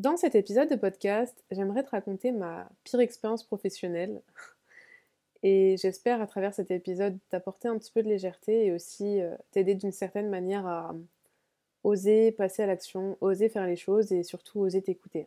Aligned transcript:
Dans 0.00 0.16
cet 0.16 0.34
épisode 0.34 0.70
de 0.70 0.76
podcast, 0.76 1.44
j'aimerais 1.50 1.82
te 1.82 1.90
raconter 1.90 2.32
ma 2.32 2.70
pire 2.84 3.00
expérience 3.00 3.44
professionnelle. 3.44 4.22
Et 5.42 5.76
j'espère 5.76 6.22
à 6.22 6.26
travers 6.26 6.54
cet 6.54 6.70
épisode 6.70 7.18
t'apporter 7.28 7.68
un 7.68 7.76
petit 7.76 7.92
peu 7.92 8.02
de 8.02 8.08
légèreté 8.08 8.64
et 8.64 8.72
aussi 8.72 9.20
euh, 9.20 9.36
t'aider 9.50 9.74
d'une 9.74 9.92
certaine 9.92 10.30
manière 10.30 10.66
à 10.66 10.94
oser 11.84 12.32
passer 12.32 12.62
à 12.62 12.66
l'action, 12.66 13.18
oser 13.20 13.50
faire 13.50 13.66
les 13.66 13.76
choses 13.76 14.10
et 14.10 14.22
surtout 14.22 14.60
oser 14.60 14.80
t'écouter. 14.80 15.26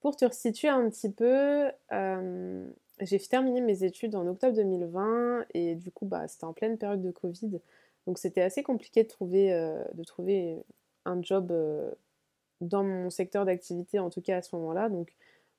Pour 0.00 0.16
te 0.16 0.24
resituer 0.24 0.68
un 0.68 0.88
petit 0.88 1.10
peu, 1.10 1.70
euh, 1.92 2.66
j'ai 2.98 3.18
terminé 3.18 3.60
mes 3.60 3.84
études 3.84 4.14
en 4.14 4.26
octobre 4.26 4.56
2020 4.56 5.44
et 5.52 5.74
du 5.74 5.90
coup 5.90 6.06
bah, 6.06 6.26
c'était 6.28 6.44
en 6.44 6.54
pleine 6.54 6.78
période 6.78 7.02
de 7.02 7.10
Covid. 7.10 7.60
Donc 8.06 8.16
c'était 8.16 8.40
assez 8.40 8.62
compliqué 8.62 9.02
de 9.02 9.08
trouver, 9.08 9.52
euh, 9.52 9.84
de 9.92 10.02
trouver 10.02 10.56
un 11.04 11.20
job 11.22 11.52
dans 12.60 12.84
mon 12.84 13.10
secteur 13.10 13.44
d'activité, 13.44 13.98
en 13.98 14.10
tout 14.10 14.20
cas 14.20 14.38
à 14.38 14.42
ce 14.42 14.54
moment-là. 14.56 14.88
Donc, 14.88 15.12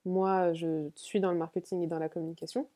moi, 0.05 0.53
je 0.53 0.89
suis 0.95 1.19
dans 1.19 1.31
le 1.31 1.37
marketing 1.37 1.81
et 1.83 1.87
dans 1.87 1.99
la 1.99 2.09
communication. 2.09 2.67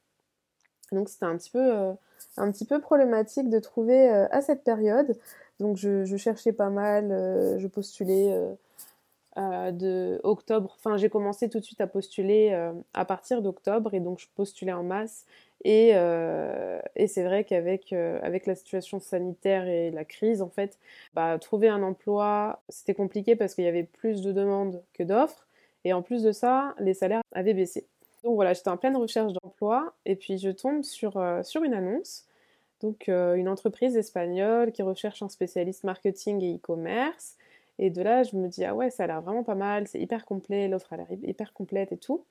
Donc, 0.92 1.10
c'était 1.10 1.26
un, 1.26 1.38
petit 1.38 1.50
peu, 1.50 1.74
euh, 1.74 1.94
un 2.38 2.52
petit 2.52 2.66
peu 2.66 2.80
problématique 2.80 3.50
de 3.50 3.60
trouver 3.60 4.12
euh, 4.12 4.28
à 4.32 4.42
cette 4.42 4.64
période. 4.64 5.18
Donc, 5.60 5.78
je, 5.78 6.16
cherchais 6.18 6.54
pas 6.54 6.70
mal, 6.70 7.12
euh, 7.12 7.58
je 7.60 7.68
postulais 7.68 8.38
de 9.38 10.20
octobre. 10.24 10.76
Enfin, 10.78 10.98
j'ai 10.98 11.10
commencé 11.10 11.50
tout 11.50 11.60
de 11.60 11.66
suite 11.66 11.82
à 11.82 11.88
postuler 11.88 12.54
à 12.94 13.06
partir 13.06 13.42
d'octobre 13.42 13.94
et 13.94 14.00
donc 14.00 14.20
je 14.20 14.28
postulais 14.34 14.72
en 14.72 14.84
masse. 14.84 15.26
Et, 15.66 15.90
et 16.96 17.08
c'est 17.08 17.24
vrai 17.24 17.44
qu'avec 17.44 17.92
avec 17.94 18.46
la 18.46 18.56
situation 18.56 19.00
sanitaire 19.00 19.68
et 19.68 19.92
la 19.92 20.06
crise, 20.06 20.42
en 20.42 20.50
fait, 20.50 20.78
bah, 21.14 21.38
trouver 21.40 21.70
un 21.70 21.82
emploi, 21.84 22.62
c'était 22.70 22.94
compliqué 22.94 23.36
parce 23.36 23.56
qu'il 23.56 23.64
y 23.66 23.68
avait 23.68 23.84
plus 23.84 24.22
de 24.22 24.32
demandes 24.32 24.84
que 24.94 25.04
d'offres. 25.04 25.48
Et 25.84 25.94
en 25.94 26.02
plus 26.04 26.24
de 26.24 26.32
ça, 26.32 26.76
les 26.80 26.94
salaires 26.94 27.22
avaient 27.34 27.54
baissé. 27.54 27.88
Donc 28.24 28.36
voilà, 28.36 28.54
j'étais 28.54 28.70
en 28.70 28.78
pleine 28.78 28.98
recherche 28.98 29.34
d'emploi 29.34 29.94
et 30.06 30.16
puis 30.16 30.38
je 30.40 30.50
tombe 30.50 30.84
sur, 30.84 31.22
sur 31.44 31.64
une 31.64 31.74
annonce. 31.74 32.26
Donc 32.82 33.08
une 33.08 33.48
entreprise 33.50 33.98
espagnole 33.98 34.72
qui 34.72 34.82
recherche 34.84 35.22
un 35.24 35.30
spécialiste 35.30 35.84
marketing 35.84 36.42
et 36.44 36.56
e-commerce. 36.58 37.38
Et 37.80 37.90
de 37.90 38.02
là, 38.02 38.24
je 38.24 38.36
me 38.38 38.48
dis, 38.48 38.64
ah 38.66 38.74
ouais, 38.76 38.90
ça 38.90 39.04
a 39.04 39.08
l'air 39.08 39.22
vraiment 39.22 39.44
pas 39.44 39.56
mal, 39.56 39.88
c'est 39.88 40.00
hyper 40.00 40.26
complet, 40.26 40.68
l'offre 40.70 40.94
a 40.94 40.98
l'air 40.98 41.08
hyper 41.24 41.54
complète 41.54 41.92
et 41.92 41.98
tout. 41.98 42.24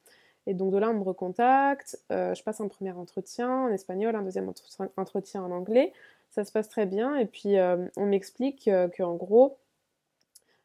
Et 0.47 0.55
donc 0.55 0.73
de 0.73 0.79
là, 0.79 0.91
on 0.91 0.95
me 0.95 1.03
recontacte, 1.03 1.99
euh, 2.13 2.35
je 2.35 2.43
passe 2.43 2.61
un 2.61 2.69
premier 2.69 2.93
entretien 2.93 3.51
en 3.51 3.69
espagnol, 3.69 4.15
un 4.15 4.23
deuxième 4.23 4.53
entretien 4.97 5.43
en 5.43 5.51
anglais. 5.51 5.93
Ça 6.31 6.45
se 6.45 6.53
passe 6.53 6.69
très 6.69 6.87
bien. 6.87 7.17
Et 7.17 7.27
puis 7.27 7.59
euh, 7.59 7.87
on 7.97 8.07
m'explique 8.07 8.69
euh, 8.69 8.89
qu'en 8.89 9.15
gros, 9.15 9.57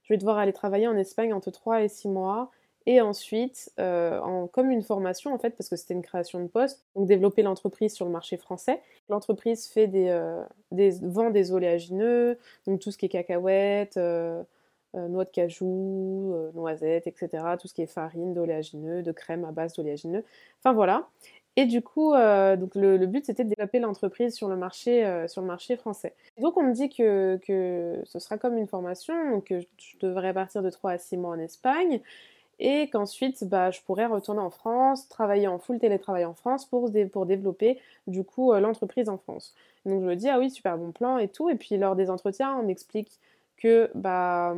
je 0.04 0.14
vais 0.14 0.18
devoir 0.18 0.38
aller 0.38 0.54
travailler 0.54 0.88
en 0.88 0.98
Espagne 0.98 1.34
entre 1.34 1.52
3 1.52 1.84
et 1.84 1.88
6 1.88 2.10
mois. 2.10 2.52
Et 2.86 3.02
ensuite, 3.02 3.72
en, 3.78 4.48
comme 4.48 4.72
une 4.72 4.82
formation 4.82 5.32
en 5.32 5.38
fait, 5.38 5.52
parce 5.52 5.70
que 5.70 5.76
c'était 5.76 5.94
une 5.94 6.02
création 6.02 6.40
de 6.40 6.48
poste, 6.48 6.84
donc 6.96 7.08
développer 7.08 7.44
l'entreprise 7.44 7.94
sur 7.94 8.06
le 8.06 8.12
marché 8.12 8.36
français. 8.36 8.82
L'entreprise 9.10 9.68
fait 9.68 9.86
des, 9.86 10.10
des, 10.72 10.92
vend 11.04 11.30
des 11.30 11.52
oléagineux, 11.52 12.40
donc 12.66 12.80
tout 12.80 12.90
ce 12.90 12.98
qui 12.98 13.06
est 13.06 13.10
cacahuètes, 13.10 13.98
euh, 13.98 14.42
noix 14.94 15.26
de 15.26 15.30
cajou, 15.30 16.34
euh, 16.34 16.52
noisettes, 16.54 17.08
etc. 17.08 17.44
Tout 17.60 17.68
ce 17.68 17.74
qui 17.74 17.82
est 17.82 17.88
farine, 17.88 18.34
d'oléagineux, 18.34 19.04
de 19.04 19.12
crème 19.12 19.46
à 19.46 19.52
base 19.52 19.74
d'oléagineux. 19.74 20.24
Enfin 20.60 20.74
voilà. 20.74 21.08
Et 21.56 21.66
du 21.66 21.82
coup, 21.82 22.14
euh, 22.14 22.56
donc 22.56 22.76
le, 22.76 22.98
but 23.06 23.26
c'était 23.26 23.44
de 23.44 23.50
développer 23.50 23.80
l'entreprise 23.80 24.34
sur, 24.34 24.48
le 24.48 24.56
marché, 24.56 25.26
sur 25.28 25.42
le 25.42 25.48
marché 25.48 25.76
français. 25.76 26.14
donc 26.40 26.56
on 26.58 26.64
me 26.64 26.74
dit 26.74 26.90
que, 26.90 27.38
que, 27.46 28.02
ce 28.06 28.20
sera 28.20 28.38
comme 28.38 28.58
une 28.58 28.68
formation, 28.68 29.42
que 29.42 29.60
je 29.60 29.98
devrais 30.00 30.34
partir 30.34 30.64
de 30.64 30.70
3 30.70 30.92
à 30.92 30.98
6 30.98 31.18
mois 31.18 31.32
en 31.32 31.40
Espagne 31.40 32.02
et 32.60 32.90
qu'ensuite 32.90 33.44
bah, 33.46 33.72
je 33.72 33.82
pourrais 33.82 34.06
retourner 34.06 34.42
en 34.42 34.50
France, 34.50 35.08
travailler 35.10 35.48
en 35.48 35.60
full 35.60 35.80
télétravail 35.80 36.26
en 36.26 36.34
France 36.34 36.66
pour, 36.66 36.90
pour 37.12 37.26
développer 37.26 37.80
du 38.08 38.24
coup 38.24 38.54
l'entreprise 38.54 39.10
en 39.10 39.18
France. 39.18 39.54
Donc 39.86 40.02
je 40.02 40.06
me 40.06 40.16
dis 40.16 40.30
ah 40.30 40.40
oui 40.40 40.50
super 40.50 40.78
bon 40.78 40.92
plan 40.92 41.18
et 41.18 41.28
tout 41.28 41.50
et 41.50 41.56
puis 41.56 41.78
lors 41.78 41.96
des 41.96 42.10
entretiens 42.10 42.56
on 42.58 42.64
m'explique 42.64 43.20
que 43.60 43.92
bah, 43.96 44.56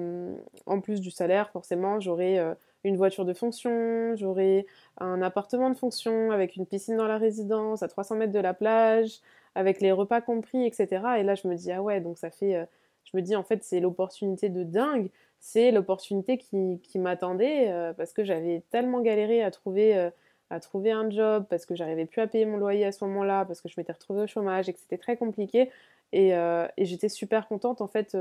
en 0.65 0.81
plus 0.81 1.01
du 1.01 1.11
salaire, 1.11 1.49
forcément, 1.51 1.99
j'aurai 1.99 2.39
euh, 2.39 2.53
une 2.83 2.97
voiture 2.97 3.25
de 3.25 3.33
fonction, 3.33 4.15
j'aurai 4.15 4.65
un 4.99 5.21
appartement 5.21 5.69
de 5.69 5.75
fonction 5.75 6.31
avec 6.31 6.55
une 6.55 6.65
piscine 6.65 6.97
dans 6.97 7.07
la 7.07 7.17
résidence, 7.17 7.83
à 7.83 7.87
300 7.87 8.15
mètres 8.15 8.33
de 8.33 8.39
la 8.39 8.53
plage, 8.53 9.19
avec 9.55 9.81
les 9.81 9.91
repas 9.91 10.21
compris, 10.21 10.65
etc. 10.65 10.87
Et 11.19 11.23
là, 11.23 11.35
je 11.35 11.47
me 11.47 11.55
dis, 11.55 11.71
ah 11.71 11.81
ouais, 11.81 11.99
donc 12.01 12.17
ça 12.17 12.31
fait. 12.31 12.55
Euh, 12.55 12.65
je 13.03 13.17
me 13.17 13.21
dis, 13.21 13.35
en 13.35 13.43
fait, 13.43 13.63
c'est 13.63 13.79
l'opportunité 13.79 14.49
de 14.49 14.63
dingue, 14.63 15.09
c'est 15.39 15.71
l'opportunité 15.71 16.37
qui, 16.37 16.79
m'attendait, 16.99 17.69
euh, 17.71 17.93
parce 17.93 18.13
que 18.13 18.23
j'avais 18.23 18.63
tellement 18.69 19.01
galéré 19.01 19.43
à 19.43 19.51
trouver, 19.51 20.11
à 20.51 20.59
trouver 20.59 20.91
un 20.91 21.09
job, 21.09 21.45
parce 21.49 21.65
que 21.65 21.75
j'arrivais 21.75 22.05
plus 22.05 22.21
à 22.21 22.27
payer 22.27 22.45
mon 22.45 22.57
loyer 22.57 22.85
à 22.85 22.91
ce 22.91 23.03
moment-là, 23.05 23.45
parce 23.45 23.61
que 23.61 23.69
je 23.69 23.73
m'étais 23.77 23.91
retrouvée 23.91 24.21
au 24.21 24.27
chômage 24.27 24.69
et 24.69 24.73
que 24.73 24.79
c'était 24.79 24.99
très 24.99 25.17
compliqué. 25.17 25.69
Et, 26.13 26.31
et 26.31 26.85
j'étais 26.85 27.09
super 27.09 27.47
contente, 27.47 27.81
en 27.81 27.87
fait, 27.87 28.17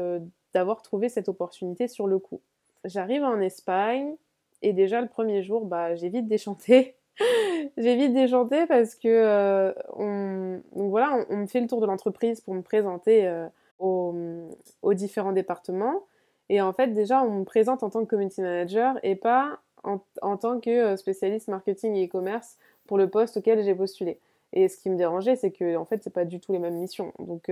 d'avoir 0.55 0.83
trouvé 0.83 1.09
cette 1.09 1.29
opportunité 1.29 1.89
sur 1.89 2.07
le 2.07 2.19
coup. 2.19 2.41
J'arrive 2.85 3.25
en 3.25 3.41
Espagne 3.41 4.15
et 4.63 4.73
déjà 4.73 5.01
le 5.01 5.09
premier 5.09 5.43
jour, 5.43 5.65
bah, 5.65 5.95
j'ai 5.95 6.09
vite 6.09 6.29
déchanté. 6.29 6.97
j'ai 7.77 7.97
vite 7.97 8.15
déchanté 8.15 8.67
parce 8.67 8.95
que 8.95 9.09
euh, 9.09 9.73
on, 9.95 10.61
donc 10.75 10.91
voilà, 10.91 11.25
on, 11.29 11.39
me 11.39 11.47
fait 11.47 11.61
le 11.61 11.67
tour 11.67 11.81
de 11.81 11.87
l'entreprise 11.87 12.41
pour 12.41 12.55
me 12.55 12.63
présenter 12.63 13.27
euh, 13.27 13.47
aux, 13.79 14.95
différents 14.95 15.33
départements. 15.33 16.05
Et 16.49 16.61
en 16.61 16.73
fait, 16.73 16.89
déjà, 16.89 17.23
on 17.23 17.41
me 17.41 17.45
présente 17.45 17.83
en 17.83 17.91
tant 17.91 18.01
que 18.01 18.11
community 18.11 18.41
manager 18.41 18.99
et 19.03 19.15
pas 19.15 19.61
en, 19.85 20.01
en 20.21 20.37
tant 20.37 20.61
que 20.61 20.71
euh, 20.71 20.97
spécialiste 20.97 21.49
marketing 21.49 21.95
et 21.97 22.07
e-commerce 22.07 22.59
pour 22.87 22.99
le 22.99 23.09
poste 23.09 23.37
auquel 23.37 23.63
j'ai 23.63 23.75
postulé. 23.75 24.19
Et 24.53 24.69
ce 24.69 24.79
qui 24.79 24.91
me 24.91 24.97
dérangeait, 24.97 25.37
c'est 25.37 25.53
que 25.53 25.77
en 25.77 25.85
fait, 25.85 26.03
c'est 26.03 26.13
pas 26.13 26.25
du 26.25 26.41
tout 26.41 26.53
les 26.53 26.59
mêmes 26.59 26.79
missions. 26.79 27.13
Donc, 27.19 27.49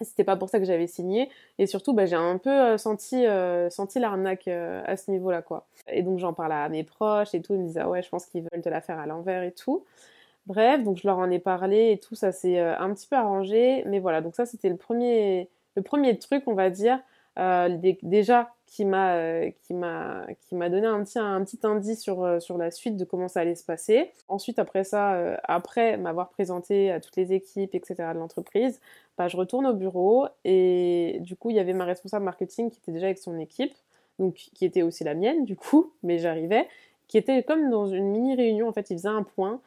c'était 0.00 0.24
pas 0.24 0.36
pour 0.36 0.48
ça 0.48 0.58
que 0.58 0.64
j'avais 0.64 0.86
signé. 0.86 1.30
Et 1.58 1.66
surtout, 1.66 1.92
bah, 1.92 2.06
j'ai 2.06 2.16
un 2.16 2.38
peu 2.38 2.50
euh, 2.50 2.78
senti, 2.78 3.26
euh, 3.26 3.70
senti 3.70 3.98
l'arnaque 3.98 4.48
euh, 4.48 4.82
à 4.86 4.96
ce 4.96 5.10
niveau-là, 5.10 5.42
quoi. 5.42 5.66
Et 5.88 6.02
donc, 6.02 6.18
j'en 6.18 6.32
parlais 6.32 6.54
à 6.54 6.68
mes 6.68 6.84
proches 6.84 7.34
et 7.34 7.42
tout. 7.42 7.54
Ils 7.54 7.60
me 7.60 7.66
disaient, 7.66 7.80
ah 7.80 7.88
ouais, 7.88 8.02
je 8.02 8.08
pense 8.08 8.26
qu'ils 8.26 8.42
veulent 8.42 8.62
te 8.62 8.68
la 8.68 8.80
faire 8.80 8.98
à 8.98 9.06
l'envers 9.06 9.42
et 9.42 9.52
tout. 9.52 9.84
Bref, 10.46 10.82
donc 10.84 10.98
je 10.98 11.06
leur 11.06 11.18
en 11.18 11.30
ai 11.30 11.38
parlé 11.38 11.92
et 11.92 11.98
tout. 11.98 12.14
Ça 12.14 12.32
s'est 12.32 12.58
un 12.58 12.92
petit 12.94 13.06
peu 13.08 13.16
arrangé. 13.16 13.84
Mais 13.86 14.00
voilà, 14.00 14.20
donc 14.20 14.34
ça, 14.34 14.46
c'était 14.46 14.68
le 14.70 14.76
premier, 14.76 15.50
le 15.76 15.82
premier 15.82 16.18
truc, 16.18 16.44
on 16.46 16.54
va 16.54 16.70
dire. 16.70 17.00
Déjà, 18.02 18.52
qui 18.70 18.84
m'a 18.84 19.16
euh, 19.16 19.50
qui 19.62 19.74
m'a 19.74 20.26
qui 20.42 20.54
m'a 20.54 20.70
donné 20.70 20.86
un 20.86 21.02
petit 21.02 21.18
un 21.18 21.44
petit 21.44 21.58
indice 21.64 22.00
sur 22.00 22.22
euh, 22.22 22.38
sur 22.38 22.56
la 22.56 22.70
suite 22.70 22.96
de 22.96 23.04
comment 23.04 23.26
ça 23.26 23.40
allait 23.40 23.56
se 23.56 23.64
passer. 23.64 24.12
Ensuite 24.28 24.60
après 24.60 24.84
ça 24.84 25.14
euh, 25.14 25.36
après 25.42 25.96
m'avoir 25.96 26.28
présenté 26.30 26.92
à 26.92 27.00
toutes 27.00 27.16
les 27.16 27.32
équipes 27.32 27.74
etc 27.74 27.96
de 28.14 28.18
l'entreprise, 28.18 28.80
bah, 29.18 29.26
je 29.26 29.36
retourne 29.36 29.66
au 29.66 29.74
bureau 29.74 30.28
et 30.44 31.18
du 31.20 31.34
coup 31.34 31.50
il 31.50 31.56
y 31.56 31.58
avait 31.58 31.72
ma 31.72 31.84
responsable 31.84 32.24
marketing 32.24 32.70
qui 32.70 32.78
était 32.78 32.92
déjà 32.92 33.06
avec 33.06 33.18
son 33.18 33.40
équipe 33.40 33.74
donc 34.20 34.34
qui 34.34 34.64
était 34.64 34.82
aussi 34.82 35.02
la 35.02 35.14
mienne 35.14 35.44
du 35.44 35.56
coup 35.56 35.92
mais 36.04 36.18
j'arrivais 36.18 36.68
qui 37.08 37.18
était 37.18 37.42
comme 37.42 37.70
dans 37.70 37.88
une 37.88 38.06
mini 38.06 38.36
réunion 38.36 38.68
en 38.68 38.72
fait 38.72 38.88
il 38.90 38.98
faisait 38.98 39.08
un 39.08 39.24
point 39.24 39.60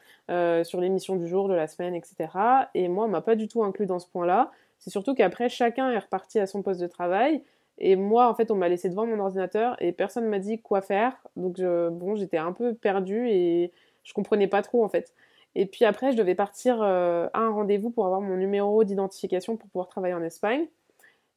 sur 0.64 0.80
l'émission 0.80 1.18
du 1.18 1.28
jour 1.28 1.50
de 1.50 1.54
la 1.54 1.68
semaine 1.68 1.94
etc 1.94 2.30
et 2.74 2.88
moi 2.88 3.06
on 3.06 3.10
m'a 3.10 3.22
pas 3.22 3.36
du 3.36 3.50
tout 3.50 3.64
inclus 3.64 3.86
dans 3.86 4.00
ce 4.00 4.08
point 4.08 4.26
là 4.26 4.52
c'est 4.80 4.92
surtout 4.92 5.14
qu'après 5.14 5.50
chacun 5.50 5.92
est 5.92 6.00
reparti 6.00 6.40
à 6.40 6.48
son 6.48 6.62
poste 6.62 6.80
de 6.80 6.88
travail 6.88 7.44
et 7.80 7.96
moi, 7.96 8.30
en 8.30 8.36
fait, 8.36 8.52
on 8.52 8.56
m'a 8.56 8.70
laissé 8.70 8.90
devant 8.90 9.06
mon 9.06 9.20
ordinateur 9.20 9.76
et 9.82 9.92
personne 9.92 10.26
ne 10.26 10.30
m'a 10.30 10.40
dit 10.40 10.62
quoi 10.62 10.82
faire. 10.82 11.18
Donc, 11.36 11.60
bon, 11.60 12.16
j'étais 12.16 12.38
un 12.38 12.54
peu 12.54 12.74
perdue 12.74 13.30
et 13.30 13.72
je 14.04 14.14
comprenais 14.14 14.48
pas 14.48 14.62
trop, 14.62 14.84
en 14.84 14.90
fait. 14.90 15.14
Et 15.56 15.66
puis 15.66 15.86
après, 15.86 16.12
je 16.12 16.18
devais 16.18 16.36
partir 16.36 16.82
euh, 16.82 17.28
à 17.34 17.40
un 17.40 17.52
rendez-vous 17.52 17.90
pour 17.92 18.06
avoir 18.06 18.22
mon 18.22 18.38
numéro 18.38 18.84
d'identification 18.84 19.56
pour 19.58 19.70
pouvoir 19.70 19.88
travailler 19.88 20.14
en 20.14 20.24
Espagne. 20.24 20.66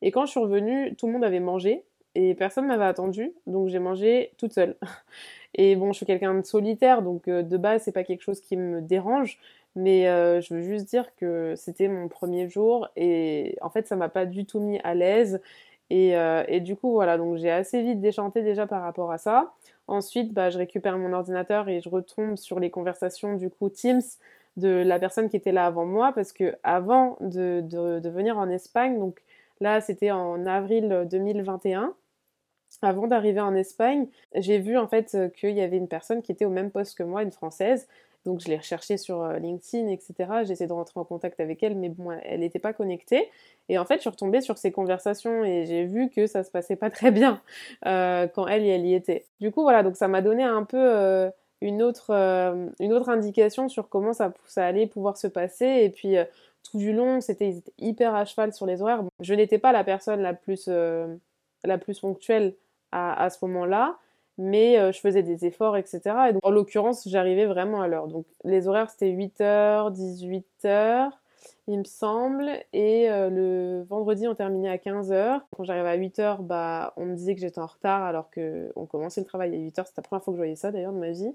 Et 0.02 0.10
quand 0.10 0.26
je 0.26 0.30
suis 0.30 0.40
revenue, 0.40 0.94
tout 0.96 1.06
le 1.06 1.12
monde 1.12 1.24
avait 1.24 1.40
mangé 1.40 1.84
et 2.14 2.34
personne 2.34 2.64
ne 2.64 2.68
m'avait 2.68 2.84
attendu. 2.84 3.34
Donc, 3.46 3.68
j'ai 3.68 3.78
mangé 3.78 4.32
toute 4.38 4.52
seule. 4.52 4.76
Et 5.58 5.74
bon, 5.74 5.92
je 5.92 5.98
suis 5.98 6.06
quelqu'un 6.06 6.34
de 6.34 6.44
solitaire, 6.44 7.00
donc 7.00 7.28
euh, 7.28 7.42
de 7.42 7.56
base, 7.56 7.82
c'est 7.84 7.92
pas 7.92 8.04
quelque 8.04 8.20
chose 8.20 8.40
qui 8.42 8.58
me 8.58 8.82
dérange. 8.82 9.38
Mais 9.74 10.08
euh, 10.08 10.40
je 10.40 10.54
veux 10.54 10.62
juste 10.62 10.86
dire 10.86 11.14
que 11.16 11.54
c'était 11.56 11.88
mon 11.88 12.08
premier 12.08 12.48
jour 12.48 12.88
et 12.96 13.56
en 13.60 13.70
fait, 13.70 13.86
ça 13.86 13.96
m'a 13.96 14.08
pas 14.08 14.26
du 14.26 14.46
tout 14.46 14.60
mis 14.60 14.78
à 14.80 14.94
l'aise. 14.94 15.40
Euh, 15.92 16.44
et, 16.48 16.60
du 16.60 16.76
coup, 16.76 16.92
voilà, 16.92 17.16
donc 17.16 17.36
j'ai 17.36 17.50
assez 17.50 17.82
vite 17.82 18.00
déchanté 18.00 18.42
déjà 18.42 18.66
par 18.66 18.82
rapport 18.82 19.12
à 19.12 19.18
ça. 19.18 19.52
Ensuite, 19.86 20.32
bah, 20.32 20.50
je 20.50 20.58
récupère 20.58 20.98
mon 20.98 21.12
ordinateur 21.12 21.68
et 21.68 21.80
je 21.80 21.88
retombe 21.88 22.36
sur 22.36 22.58
les 22.58 22.70
conversations 22.70 23.34
du 23.36 23.50
coup 23.50 23.68
Teams 23.68 24.02
de 24.56 24.68
la 24.68 24.98
personne 24.98 25.28
qui 25.28 25.36
était 25.36 25.52
là 25.52 25.66
avant 25.66 25.86
moi, 25.86 26.12
parce 26.12 26.32
que 26.32 26.56
avant 26.62 27.16
de, 27.20 27.60
de, 27.62 28.08
venir 28.08 28.38
en 28.38 28.48
Espagne, 28.48 28.98
donc 28.98 29.22
là 29.60 29.80
c'était 29.82 30.10
en 30.10 30.46
avril 30.46 31.06
2021, 31.10 31.94
avant 32.82 33.06
d'arriver 33.06 33.40
en 33.40 33.54
Espagne, 33.54 34.08
j'ai 34.34 34.58
vu 34.58 34.78
en 34.78 34.88
fait 34.88 35.16
qu'il 35.36 35.50
y 35.50 35.60
avait 35.60 35.76
une 35.76 35.88
personne 35.88 36.22
qui 36.22 36.32
était 36.32 36.46
au 36.46 36.50
même 36.50 36.70
poste 36.70 36.96
que 36.96 37.02
moi, 37.02 37.22
une 37.22 37.32
française. 37.32 37.86
Donc 38.26 38.40
je 38.40 38.48
l'ai 38.48 38.56
recherchée 38.56 38.98
sur 38.98 39.22
euh, 39.22 39.38
LinkedIn, 39.38 39.88
etc. 39.88 40.14
J'essaie 40.44 40.66
de 40.66 40.72
rentrer 40.72 40.98
en 40.98 41.04
contact 41.04 41.38
avec 41.38 41.62
elle, 41.62 41.76
mais 41.76 41.88
bon, 41.88 42.10
elle 42.10 42.40
n'était 42.40 42.58
pas 42.58 42.72
connectée. 42.72 43.30
Et 43.68 43.78
en 43.78 43.84
fait, 43.84 43.96
je 43.96 44.00
suis 44.00 44.10
retombée 44.10 44.40
sur 44.40 44.58
ces 44.58 44.72
conversations 44.72 45.44
et 45.44 45.64
j'ai 45.64 45.84
vu 45.84 46.10
que 46.10 46.26
ça 46.26 46.42
se 46.42 46.50
passait 46.50 46.76
pas 46.76 46.90
très 46.90 47.12
bien 47.12 47.40
euh, 47.86 48.26
quand 48.26 48.48
elle, 48.48 48.66
elle 48.66 48.84
y 48.84 48.94
était. 48.94 49.24
Du 49.40 49.52
coup, 49.52 49.62
voilà, 49.62 49.84
donc 49.84 49.96
ça 49.96 50.08
m'a 50.08 50.22
donné 50.22 50.42
un 50.42 50.64
peu 50.64 50.76
euh, 50.76 51.30
une, 51.60 51.82
autre, 51.82 52.10
une 52.80 52.92
autre 52.92 53.08
indication 53.08 53.68
sur 53.68 53.88
comment 53.88 54.12
ça, 54.12 54.32
allait 54.56 54.88
pouvoir 54.88 55.16
se 55.16 55.28
passer. 55.28 55.66
Et 55.66 55.90
puis, 55.90 56.16
tout 56.68 56.78
du 56.78 56.92
long, 56.92 57.20
c'était 57.20 57.62
hyper 57.78 58.14
à 58.14 58.24
cheval 58.24 58.52
sur 58.52 58.66
les 58.66 58.82
horaires. 58.82 59.04
Je 59.20 59.34
n'étais 59.34 59.58
pas 59.58 59.70
la 59.70 59.84
personne 59.84 60.20
la 60.20 60.34
plus, 60.34 60.68
la 60.68 61.78
plus 61.78 62.00
ponctuelle 62.00 62.54
à 62.90 63.30
ce 63.30 63.44
moment-là 63.44 63.98
mais 64.38 64.78
euh, 64.78 64.92
je 64.92 65.00
faisais 65.00 65.22
des 65.22 65.46
efforts, 65.46 65.76
etc. 65.76 66.00
Et 66.28 66.32
donc, 66.32 66.44
en 66.44 66.50
l'occurrence, 66.50 67.08
j'arrivais 67.08 67.46
vraiment 67.46 67.80
à 67.80 67.88
l'heure. 67.88 68.08
Donc, 68.08 68.26
les 68.44 68.68
horaires, 68.68 68.90
c'était 68.90 69.10
8h, 69.10 69.92
18h, 69.92 71.10
il 71.68 71.78
me 71.78 71.84
semble, 71.84 72.50
et 72.72 73.10
euh, 73.10 73.30
le 73.30 73.84
vendredi, 73.88 74.28
on 74.28 74.34
terminait 74.34 74.68
à 74.68 74.76
15h. 74.76 75.40
Quand 75.56 75.64
j'arrivais 75.64 75.88
à 75.88 75.96
8h, 75.96 76.42
bah, 76.42 76.92
on 76.96 77.06
me 77.06 77.14
disait 77.14 77.34
que 77.34 77.40
j'étais 77.40 77.60
en 77.60 77.66
retard 77.66 78.02
alors 78.04 78.30
qu'on 78.30 78.86
commençait 78.86 79.20
le 79.20 79.26
travail 79.26 79.54
à 79.54 79.58
8h. 79.58 79.86
C'était 79.86 80.00
la 80.00 80.02
première 80.02 80.22
fois 80.22 80.32
que 80.32 80.36
je 80.36 80.40
voyais 80.40 80.56
ça, 80.56 80.70
d'ailleurs, 80.70 80.92
de 80.92 80.98
ma 80.98 81.10
vie. 81.10 81.34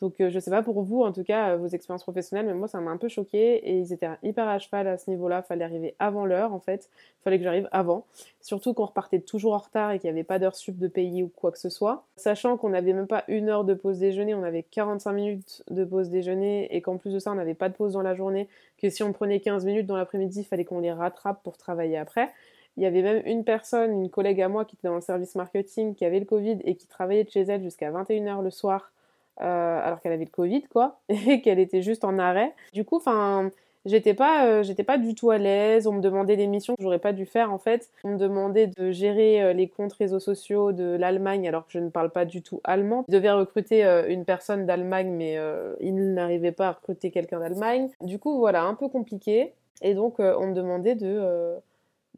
Donc 0.00 0.20
euh, 0.20 0.30
je 0.30 0.38
sais 0.38 0.50
pas 0.50 0.62
pour 0.62 0.82
vous, 0.82 1.02
en 1.02 1.12
tout 1.12 1.24
cas, 1.24 1.50
euh, 1.50 1.56
vos 1.56 1.66
expériences 1.66 2.04
professionnelles, 2.04 2.46
mais 2.46 2.54
moi 2.54 2.68
ça 2.68 2.80
m'a 2.80 2.90
un 2.90 2.96
peu 2.96 3.08
choqué 3.08 3.56
et 3.56 3.78
ils 3.78 3.92
étaient 3.92 4.08
hyper 4.22 4.46
à 4.46 4.58
cheval 4.58 4.86
à 4.86 4.96
ce 4.96 5.10
niveau-là. 5.10 5.42
Fallait 5.42 5.64
arriver 5.64 5.96
avant 5.98 6.24
l'heure 6.24 6.52
en 6.52 6.60
fait. 6.60 6.88
Fallait 7.24 7.38
que 7.38 7.44
j'arrive 7.44 7.68
avant. 7.72 8.04
Surtout 8.40 8.74
qu'on 8.74 8.84
repartait 8.84 9.18
toujours 9.18 9.54
en 9.54 9.58
retard 9.58 9.90
et 9.90 9.98
qu'il 9.98 10.08
n'y 10.08 10.16
avait 10.16 10.24
pas 10.24 10.38
d'heure 10.38 10.54
sup 10.54 10.78
de 10.78 10.86
pays 10.86 11.22
ou 11.24 11.28
quoi 11.28 11.50
que 11.50 11.58
ce 11.58 11.68
soit. 11.68 12.04
Sachant 12.16 12.56
qu'on 12.56 12.70
n'avait 12.70 12.92
même 12.92 13.08
pas 13.08 13.24
une 13.26 13.48
heure 13.48 13.64
de 13.64 13.74
pause 13.74 13.98
déjeuner, 13.98 14.34
on 14.34 14.44
avait 14.44 14.62
45 14.62 15.12
minutes 15.12 15.64
de 15.68 15.84
pause 15.84 16.10
déjeuner 16.10 16.74
et 16.74 16.80
qu'en 16.80 16.96
plus 16.96 17.12
de 17.12 17.18
ça 17.18 17.32
on 17.32 17.34
n'avait 17.34 17.54
pas 17.54 17.68
de 17.68 17.74
pause 17.74 17.94
dans 17.94 18.02
la 18.02 18.14
journée. 18.14 18.48
Que 18.80 18.90
si 18.90 19.02
on 19.02 19.12
prenait 19.12 19.40
15 19.40 19.64
minutes 19.64 19.86
dans 19.86 19.96
l'après-midi, 19.96 20.40
il 20.40 20.44
fallait 20.44 20.64
qu'on 20.64 20.80
les 20.80 20.92
rattrape 20.92 21.42
pour 21.42 21.56
travailler 21.56 21.98
après. 21.98 22.30
Il 22.76 22.84
y 22.84 22.86
avait 22.86 23.02
même 23.02 23.22
une 23.26 23.42
personne, 23.42 23.90
une 23.90 24.08
collègue 24.08 24.40
à 24.40 24.48
moi 24.48 24.64
qui 24.64 24.76
était 24.76 24.86
dans 24.86 24.94
le 24.94 25.00
service 25.00 25.34
marketing, 25.34 25.96
qui 25.96 26.04
avait 26.04 26.20
le 26.20 26.24
Covid 26.24 26.58
et 26.64 26.76
qui 26.76 26.86
travaillait 26.86 27.24
de 27.24 27.30
chez 27.30 27.40
elle 27.40 27.60
jusqu'à 27.60 27.90
21h 27.90 28.40
le 28.40 28.50
soir 28.50 28.92
euh, 29.40 29.80
alors 29.82 30.00
qu'elle 30.00 30.12
avait 30.12 30.24
le 30.24 30.30
Covid, 30.30 30.62
quoi, 30.64 31.00
et 31.08 31.40
qu'elle 31.40 31.58
était 31.58 31.82
juste 31.82 32.04
en 32.04 32.18
arrêt. 32.18 32.54
Du 32.72 32.84
coup, 32.84 32.96
enfin, 32.96 33.50
j'étais 33.84 34.14
pas, 34.14 34.46
euh, 34.46 34.62
j'étais 34.62 34.84
pas 34.84 34.98
du 34.98 35.14
tout 35.14 35.30
à 35.30 35.38
l'aise. 35.38 35.86
On 35.86 35.92
me 35.92 36.00
demandait 36.00 36.36
des 36.36 36.46
missions 36.46 36.74
que 36.74 36.82
j'aurais 36.82 36.98
pas 36.98 37.12
dû 37.12 37.26
faire 37.26 37.52
en 37.52 37.58
fait. 37.58 37.90
On 38.04 38.10
me 38.10 38.18
demandait 38.18 38.66
de 38.66 38.90
gérer 38.90 39.42
euh, 39.42 39.52
les 39.52 39.68
comptes 39.68 39.92
réseaux 39.92 40.20
sociaux 40.20 40.72
de 40.72 40.96
l'Allemagne 40.96 41.48
alors 41.48 41.66
que 41.66 41.72
je 41.72 41.78
ne 41.78 41.88
parle 41.88 42.10
pas 42.10 42.24
du 42.24 42.42
tout 42.42 42.60
allemand. 42.64 43.04
Je 43.08 43.14
devais 43.14 43.30
recruter 43.30 43.84
une 44.08 44.24
personne 44.24 44.66
d'Allemagne, 44.66 45.10
mais 45.10 45.38
il 45.80 46.14
n'arrivait 46.14 46.52
pas 46.52 46.68
à 46.68 46.72
recruter 46.72 47.10
quelqu'un 47.10 47.40
d'Allemagne. 47.40 47.88
Du 48.00 48.18
coup, 48.18 48.38
voilà, 48.38 48.64
un 48.64 48.74
peu 48.74 48.88
compliqué. 48.88 49.54
Et 49.82 49.94
donc, 49.94 50.16
on 50.18 50.48
me 50.48 50.54
demandait 50.54 50.96
de 50.96 51.60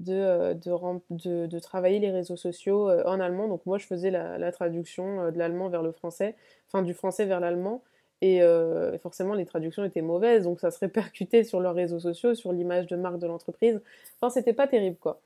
de, 0.01 0.55
de, 0.55 1.47
de, 1.47 1.59
travailler 1.59 2.01
les 2.01 2.11
réseaux 2.11 2.37
sociaux 2.37 2.91
en 2.91 3.21
allemand. 3.21 3.49
Donc 3.49 3.65
moi, 3.67 3.79
je 3.79 3.87
faisais 3.87 4.11
la, 4.11 4.53
traduction 4.53 5.31
de 5.31 5.39
l'allemand 5.39 5.69
vers 5.69 5.83
le 5.83 5.93
français 5.93 6.35
enfin 6.73 6.83
du 6.83 6.95
français 6.95 7.27
vers 7.27 7.41
l'allemand. 7.41 7.83
Et 8.23 8.43
euh, 8.43 8.99
forcément, 8.99 9.35
les 9.35 9.47
traductions 9.47 9.85
étaient 9.85 10.03
mauvaises, 10.03 10.45
donc 10.45 10.61
ça 10.61 10.71
se 10.71 10.79
répercutait 10.79 11.43
sur 11.43 11.61
leurs 11.61 11.75
réseaux 11.75 12.01
sociaux, 12.01 12.35
sur 12.35 12.53
l'image 12.53 12.87
de 12.87 12.97
marque 12.97 13.19
de 13.19 13.27
l'entreprise. 13.27 13.81
Enfin, 14.21 14.31
c'était 14.31 14.53
pas 14.53 14.67
terrible, 14.67 14.97
quoi. 14.97 15.21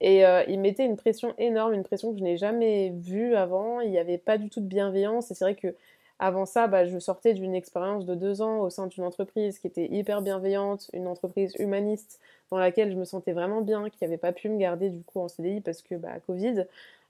Et 0.00 0.24
euh, 0.26 0.44
ils 0.46 0.60
mettaient 0.60 0.84
une 0.84 0.96
pression 0.96 1.34
énorme, 1.38 1.72
une 1.72 1.82
pression 1.82 2.12
que 2.12 2.18
je 2.18 2.22
n'ai 2.22 2.36
jamais 2.36 2.90
vue 2.90 3.34
avant. 3.34 3.80
Il 3.80 3.90
n'y 3.90 3.98
avait 3.98 4.18
pas 4.18 4.38
du 4.38 4.50
tout 4.50 4.60
de 4.60 4.66
bienveillance. 4.66 5.30
Et 5.30 5.34
c'est 5.34 5.44
vrai 5.44 5.54
que 5.54 5.74
avant 6.18 6.46
ça, 6.46 6.66
bah, 6.66 6.86
je 6.86 6.98
sortais 6.98 7.34
d'une 7.34 7.54
expérience 7.54 8.06
de 8.06 8.14
deux 8.14 8.40
ans 8.40 8.60
au 8.60 8.70
sein 8.70 8.86
d'une 8.86 9.04
entreprise 9.04 9.58
qui 9.58 9.66
était 9.66 9.86
hyper 9.86 10.22
bienveillante, 10.22 10.90
une 10.92 11.06
entreprise 11.06 11.54
humaniste 11.58 12.20
dans 12.50 12.58
laquelle 12.58 12.90
je 12.90 12.96
me 12.96 13.04
sentais 13.04 13.32
vraiment 13.32 13.60
bien, 13.60 13.90
qui 13.90 13.98
n'avait 14.02 14.16
pas 14.16 14.32
pu 14.32 14.48
me 14.48 14.56
garder 14.56 14.88
du 14.90 15.02
coup 15.02 15.20
en 15.20 15.28
CDI 15.28 15.60
parce 15.60 15.82
que 15.82 15.94
bah, 15.94 16.18
Covid. 16.26 16.64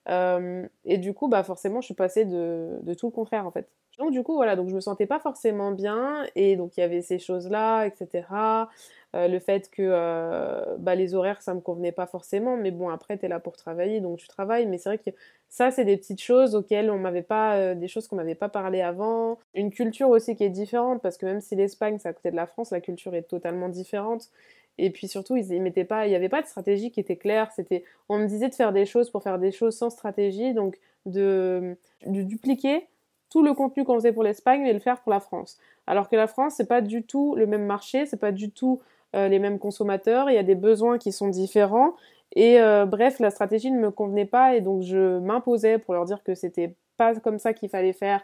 Euh, 0.09 0.67
et 0.85 0.99
du 0.99 1.15
coup, 1.15 1.29
bah 1.29 1.43
forcément, 1.43 1.81
je 1.81 1.87
suis 1.87 1.95
passée 1.95 2.25
de, 2.25 2.79
de, 2.83 2.95
tout 2.95 3.07
le 3.07 3.13
contraire 3.13 3.47
en 3.47 3.51
fait. 3.51 3.69
Donc 3.99 4.13
du 4.13 4.23
coup, 4.23 4.35
voilà, 4.35 4.57
donc 4.57 4.69
je 4.69 4.75
me 4.75 4.81
sentais 4.81 5.07
pas 5.07 5.19
forcément 5.19 5.73
bien 5.73 6.27
et 6.35 6.57
donc 6.57 6.77
il 6.77 6.81
y 6.81 6.83
avait 6.83 7.01
ces 7.01 7.19
choses-là, 7.19 7.87
etc. 7.87 8.69
Euh, 9.15 9.29
le 9.29 9.39
fait 9.39 9.71
que 9.71 9.83
euh, 9.83 10.77
bah, 10.79 10.95
les 10.95 11.15
horaires, 11.15 11.41
ça 11.41 11.55
me 11.55 11.61
convenait 11.61 11.93
pas 11.93 12.07
forcément, 12.07 12.57
mais 12.59 12.71
bon, 12.71 12.91
après, 12.91 13.17
tu 13.17 13.25
es 13.25 13.29
là 13.29 13.41
pour 13.41 13.57
travailler, 13.57 14.01
donc 14.01 14.19
tu 14.19 14.29
travailles. 14.29 14.67
Mais 14.67 14.77
c'est 14.77 14.91
vrai 14.91 14.99
que 14.99 15.11
ça, 15.49 15.71
c'est 15.71 15.87
des 15.87 15.97
petites 15.97 16.21
choses 16.21 16.55
auxquelles 16.55 16.91
on 16.91 16.99
m'avait 16.99 17.23
pas, 17.23 17.75
des 17.75 17.89
choses 17.89 18.07
qu'on 18.09 18.17
m'avait 18.17 18.35
pas 18.35 18.51
parlé 18.51 18.83
avant. 18.83 19.39
Une 19.55 19.71
culture 19.71 20.11
aussi 20.11 20.37
qui 20.37 20.45
est 20.45 20.51
différente, 20.51 21.01
parce 21.03 21.17
que 21.17 21.25
même 21.25 21.41
si 21.41 21.57
l'Espagne, 21.57 21.99
c'est 21.99 22.09
à 22.09 22.13
côté 22.13 22.31
de 22.31 22.37
la 22.37 22.47
France, 22.47 22.71
la 22.73 22.81
culture 22.83 23.15
est 23.15 23.23
totalement 23.23 23.71
différente. 23.71 24.31
Et 24.79 24.91
puis 24.91 25.09
surtout, 25.09 25.37
ils, 25.37 25.63
mettaient 25.63 25.85
pas, 25.85 26.07
il 26.07 26.11
n'y 26.11 26.17
avait 26.17 26.29
pas 26.29 26.43
de 26.43 26.47
stratégie 26.47 26.91
qui 26.91 27.01
était 27.01 27.17
claire. 27.17 27.51
C'était, 27.53 27.85
on 28.11 28.19
me 28.19 28.27
disait 28.27 28.51
de 28.51 28.55
faire 28.55 28.73
des 28.73 28.85
choses 28.85 29.09
pour 29.11 29.23
faire 29.23 29.39
des 29.39 29.53
choses 29.53 29.77
sans 29.77 29.89
stratégie, 29.89 30.53
donc 30.53 30.79
de 31.07 31.77
dupliquer 32.05 32.87
tout 33.31 33.43
le 33.43 33.55
contenu 33.55 33.85
qu'on 33.85 33.95
faisait 33.95 34.13
pour 34.13 34.23
l'Espagne 34.23 34.67
et 34.67 34.73
le 34.73 34.79
faire 34.79 35.01
pour 35.01 35.13
la 35.13 35.21
France. 35.21 35.59
Alors 35.87 36.09
que 36.09 36.17
la 36.17 36.27
France, 36.27 36.55
c'est 36.57 36.67
pas 36.69 36.81
du 36.81 37.03
tout 37.03 37.35
le 37.37 37.47
même 37.47 37.65
marché, 37.65 38.07
c'est 38.07 38.17
pas 38.17 38.33
du 38.33 38.51
tout 38.51 38.81
euh, 39.15 39.29
les 39.29 39.39
mêmes 39.39 39.59
consommateurs. 39.59 40.31
Il 40.31 40.35
y 40.35 40.39
a 40.39 40.43
des 40.43 40.55
besoins 40.55 40.99
qui 40.99 41.13
sont 41.13 41.29
différents. 41.29 41.95
Et 42.35 42.61
euh, 42.61 42.87
bref, 42.87 43.21
la 43.21 43.31
stratégie 43.31 43.71
ne 43.71 43.79
me 43.79 43.91
convenait 43.91 44.27
pas 44.27 44.57
et 44.57 44.61
donc 44.61 44.83
je 44.83 45.19
m'imposais 45.19 45.79
pour 45.79 45.95
leur 45.95 46.05
dire 46.05 46.23
que 46.23 46.35
c'était 46.35 46.75
pas 46.97 47.15
comme 47.15 47.39
ça 47.39 47.53
qu'il 47.53 47.69
fallait 47.69 47.93
faire, 47.93 48.23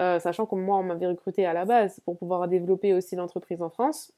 euh, 0.00 0.18
sachant 0.18 0.46
que 0.46 0.54
moi 0.54 0.78
on 0.78 0.82
m'avait 0.82 1.06
recruté 1.06 1.44
à 1.46 1.52
la 1.52 1.64
base 1.64 2.00
pour 2.00 2.16
pouvoir 2.16 2.48
développer 2.48 2.94
aussi 2.94 3.16
l'entreprise 3.16 3.60
en 3.62 3.68
France. 3.68 4.12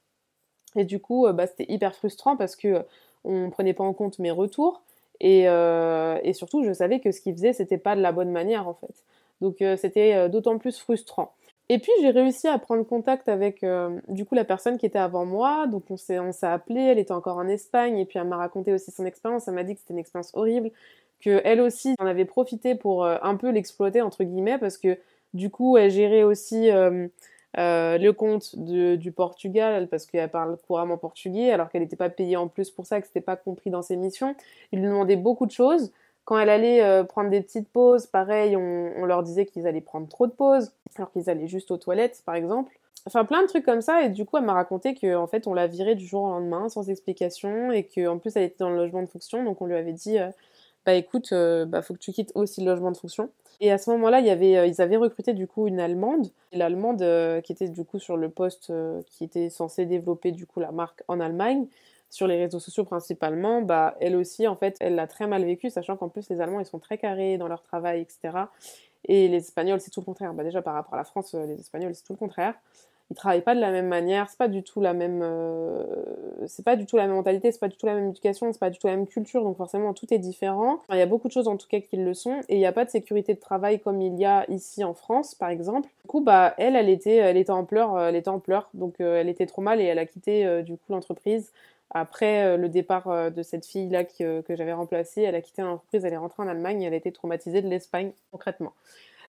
Et 0.77 0.85
du 0.85 1.01
coup, 1.01 1.27
bah, 1.33 1.47
c'était 1.47 1.71
hyper 1.71 1.95
frustrant 1.95 2.37
parce 2.37 2.55
que 2.55 2.85
on 3.25 3.51
prenait 3.51 3.75
pas 3.75 3.85
en 3.85 3.93
compte 3.93 4.19
mes 4.19 4.31
retours. 4.31 4.83
Et, 5.21 5.45
et 5.45 6.33
surtout, 6.35 6.63
je 6.63 6.73
savais 6.73 7.01
que 7.01 7.11
ce 7.11 7.21
qu'ils 7.21 7.35
faisaient, 7.35 7.55
c'était 7.55 7.79
pas 7.79 7.97
de 7.97 8.03
la 8.03 8.13
bonne 8.13 8.31
manière 8.31 8.69
en 8.69 8.75
fait. 8.75 9.05
Donc 9.41 9.57
c'était 9.59 10.29
d'autant 10.29 10.59
plus 10.59 10.79
frustrant. 10.79 11.35
Et 11.69 11.79
puis 11.79 11.93
j'ai 12.01 12.11
réussi 12.11 12.47
à 12.49 12.59
prendre 12.59 12.85
contact 12.85 13.29
avec 13.29 13.65
du 14.09 14.25
coup 14.25 14.35
la 14.35 14.45
personne 14.45 14.79
qui 14.79 14.87
était 14.87 14.99
avant 14.99 15.27
moi. 15.27 15.67
Donc 15.67 15.85
on 15.91 15.97
s'est 15.97 16.19
on 16.19 16.33
s'est 16.33 16.47
appelé, 16.47 16.81
elle 16.81 16.99
était 16.99 17.13
encore 17.13 17.37
en 17.39 17.49
Espagne 17.49 17.99
et 17.99 18.05
puis 18.05 18.19
elle 18.19 18.29
m'a 18.29 18.37
raconté 18.37 18.73
aussi 18.73 18.91
son 18.91 19.05
expérience. 19.05 19.49
Elle 19.49 19.55
m'a 19.55 19.65
dit 19.65 19.75
que 19.75 19.81
c'était 19.81 19.95
une 19.95 19.99
expérience 19.99 20.31
horrible, 20.35 20.71
que 21.21 21.41
elle 21.45 21.61
aussi 21.61 21.95
en 21.99 22.07
avait 22.07 22.25
profité 22.25 22.75
pour 22.75 23.05
un 23.07 23.37
peu 23.37 23.51
l'exploiter 23.51 24.01
entre 24.01 24.25
guillemets 24.25 24.59
parce 24.59 24.79
que 24.79 24.99
du 25.35 25.51
coup 25.51 25.77
elle 25.77 25.91
gérait 25.91 26.23
aussi 26.23 26.71
euh, 27.59 27.97
le 27.97 28.11
compte 28.13 28.55
du 28.57 29.13
Portugal 29.13 29.89
parce 29.89 30.05
qu'elle 30.05 30.31
parle 30.31 30.59
couramment 30.67 30.99
portugais 30.99 31.51
alors 31.51 31.71
qu'elle 31.71 31.83
n'était 31.83 31.97
pas 31.97 32.11
payée 32.11 32.37
en 32.37 32.49
plus 32.49 32.71
pour 32.71 32.87
ça, 32.87 33.01
que 33.01 33.07
c'était 33.07 33.21
pas 33.23 33.37
compris 33.37 33.71
dans 33.71 33.83
ses 33.83 33.97
missions. 33.97 34.35
Il 34.73 34.81
lui 34.81 34.87
demandait 34.87 35.17
beaucoup 35.17 35.47
de 35.47 35.53
choses. 35.53 35.93
Quand 36.27 36.39
elle 36.39 36.51
allait 36.51 36.83
euh, 36.83 37.05
prendre 37.05 37.31
des 37.31 37.41
petites 37.41 37.69
pauses, 37.69 38.07
pareil, 38.07 38.57
on, 38.57 39.07
leur 39.07 39.23
disait 39.23 39.47
qu'ils 39.47 39.67
allaient 39.67 39.81
prendre 39.81 40.09
trop 40.09 40.27
de 40.27 40.33
pauses 40.33 40.73
alors 40.97 41.11
qu'ils 41.13 41.31
allaient 41.31 41.49
juste 41.49 41.71
aux 41.71 41.79
toilettes, 41.79 42.23
par 42.27 42.35
exemple. 42.35 42.79
Enfin, 43.07 43.25
plein 43.25 43.43
de 43.43 43.49
trucs 43.49 43.65
comme 43.65 43.81
ça. 43.81 44.03
Et 44.03 44.11
du 44.11 44.27
coup, 44.27 44.37
elle 44.37 44.45
m'a 44.45 44.53
raconté 44.53 44.95
qu'en 44.95 45.27
fait, 45.27 45.47
on 45.47 45.55
l'a 45.55 45.67
virée 45.67 45.95
du 45.95 46.07
jour 46.07 46.25
au 46.25 46.29
lendemain 46.29 46.69
sans 46.69 46.91
explication 46.91 47.73
et 47.73 47.85
qu'en 47.85 48.19
plus, 48.19 48.37
elle 48.37 48.43
était 48.43 48.57
dans 48.59 48.71
le 48.71 48.77
logement 48.77 49.03
de 49.03 49.09
fonction. 49.09 49.43
Donc, 49.45 49.63
on 49.63 49.67
lui 49.67 49.77
avait 49.77 49.93
dit, 49.93 50.19
euh, 50.19 50.29
bah 50.85 50.95
écoute, 50.95 51.33
bah 51.33 51.83
faut 51.83 51.95
que 51.95 51.99
tu 51.99 52.13
quittes 52.13 52.33
aussi 52.35 52.61
le 52.61 52.71
logement 52.71 52.91
de 52.91 52.97
fonction. 52.97 53.31
Et 53.61 53.73
à 53.73 53.79
ce 53.79 53.91
moment-là, 53.91 54.21
il 54.21 54.29
euh, 54.29 54.67
ils 54.67 54.81
avaient 54.83 54.97
recruté 54.97 55.33
du 55.33 55.47
coup 55.47 55.67
une 55.67 55.81
Allemande. 55.81 56.31
L'Allemande 56.53 57.03
euh, 57.03 57.41
qui 57.41 57.53
était 57.53 57.69
du 57.69 57.85
coup 57.85 57.99
sur 57.99 58.17
le 58.17 58.29
poste 58.29 58.71
euh, 58.71 59.01
qui 59.07 59.25
était 59.25 59.49
censé 59.49 59.87
développer 59.87 60.33
du 60.33 60.47
coup 60.47 60.61
la 60.61 60.73
marque 60.73 61.03
en 61.09 61.21
Allemagne 61.21 61.67
sur 62.17 62.27
les 62.27 62.39
réseaux 62.39 62.61
sociaux 62.61 62.85
principalement, 62.85 63.61
bah 63.61 63.95
elle 64.01 64.17
aussi 64.17 64.49
en 64.49 64.57
fait, 64.57 64.77
elle 64.81 64.95
l'a 64.95 65.07
très 65.07 65.27
mal 65.27 65.45
vécu, 65.45 65.69
sachant 65.69 65.97
qu'en 65.97 66.09
plus 66.09 66.31
les 66.31 66.41
Allemands 66.41 66.61
ils 66.61 66.67
sont 66.67 66.79
très 66.79 66.97
carrés 66.97 67.37
dans 67.37 67.47
leur 67.47 67.63
travail, 67.63 68.01
etc. 68.01 68.47
Et 69.05 69.29
les 69.29 69.37
Espagnols 69.37 69.81
c'est 69.81 69.91
tout 69.91 70.01
le 70.01 70.07
contraire. 70.07 70.33
Bah 70.33 70.43
déjà 70.43 70.63
par 70.63 70.73
rapport 70.73 70.95
à 70.95 70.97
la 70.97 71.05
France, 71.05 71.35
les 71.35 71.61
Espagnols 71.61 71.95
c'est 71.95 72.05
tout 72.05 72.15
le 72.15 72.19
contraire 72.19 72.55
ils 73.11 73.15
travaillent 73.15 73.43
pas 73.43 73.55
de 73.55 73.61
la 73.61 73.71
même 73.71 73.87
manière, 73.87 74.29
c'est 74.29 74.39
pas 74.39 74.49
du 74.49 74.65
tout 74.65 74.81
la 74.81 74.93
même, 74.93 75.21
euh, 75.23 75.85
c'est 76.47 76.65
pas 76.65 76.75
du 76.75 76.87
tout 76.87 76.97
la 76.97 77.07
même 77.07 77.15
mentalité, 77.15 77.53
c'est 77.53 77.61
pas 77.61 77.69
du 77.69 77.77
tout 77.77 77.87
la 77.87 77.95
même 77.95 78.09
éducation, 78.09 78.53
c'est 78.53 78.59
pas 78.59 78.71
du 78.71 78.79
tout 78.79 78.89
la 78.89 78.97
même 78.97 79.07
culture, 79.07 79.45
donc 79.45 79.57
forcément 79.57 79.95
tout 79.95 80.13
est 80.13 80.19
différent. 80.19 80.81
il 80.91 80.99
y 80.99 81.03
a 81.03 81.07
beaucoup 81.07 81.29
de 81.29 81.33
choses 81.33 81.47
en 81.47 81.57
tout 81.57 81.69
cas 81.69 81.79
qui 81.79 81.97
le 81.97 82.15
sont, 82.15 82.41
et 82.49 82.57
il 82.57 82.59
n'y 82.59 82.67
a 82.67 82.73
pas 82.73 82.85
de 82.85 82.91
sécurité 82.91 83.35
de 83.35 83.39
travail 83.39 83.79
comme 83.79 84.01
il 84.03 84.19
y 84.19 84.25
a 84.25 84.45
ici 84.51 84.83
en 84.83 84.95
France, 84.95 85.37
par 85.37 85.51
exemple. 85.51 85.89
Du 86.03 86.09
coup, 86.09 86.21
bah 86.21 86.55
elle, 86.59 86.75
elle 86.75 86.89
était, 86.89 87.51
en 87.51 87.65
pleurs, 87.65 87.99
elle 88.01 88.17
était 88.17 88.29
en 88.29 88.41
pleurs, 88.41 88.69
donc 88.75 89.01
euh, 89.01 89.21
elle 89.21 89.29
était 89.29 89.47
trop 89.47 89.63
mal 89.63 89.81
et 89.81 89.85
elle 89.85 90.01
a 90.01 90.07
quitté 90.07 90.45
euh, 90.45 90.63
du 90.63 90.73
coup 90.73 90.93
l'entreprise. 90.93 91.53
Après 91.91 92.57
le 92.57 92.69
départ 92.69 93.31
de 93.31 93.43
cette 93.43 93.65
fille-là 93.65 94.05
que, 94.05 94.41
que 94.41 94.57
j'avais 94.57 94.73
remplacée, 94.73 95.23
elle 95.23 95.35
a 95.35 95.41
quitté 95.41 95.63
l'entreprise, 95.63 96.05
elle 96.05 96.13
est 96.13 96.19
rentrée 96.19 96.43
en 96.43 96.49
Allemagne, 96.49 96.83
elle 96.83 96.93
a 96.93 96.97
été 96.97 97.13
traumatisée 97.13 97.63
de 97.63 97.69
l'Espagne 97.69 98.13
concrètement. 98.33 98.73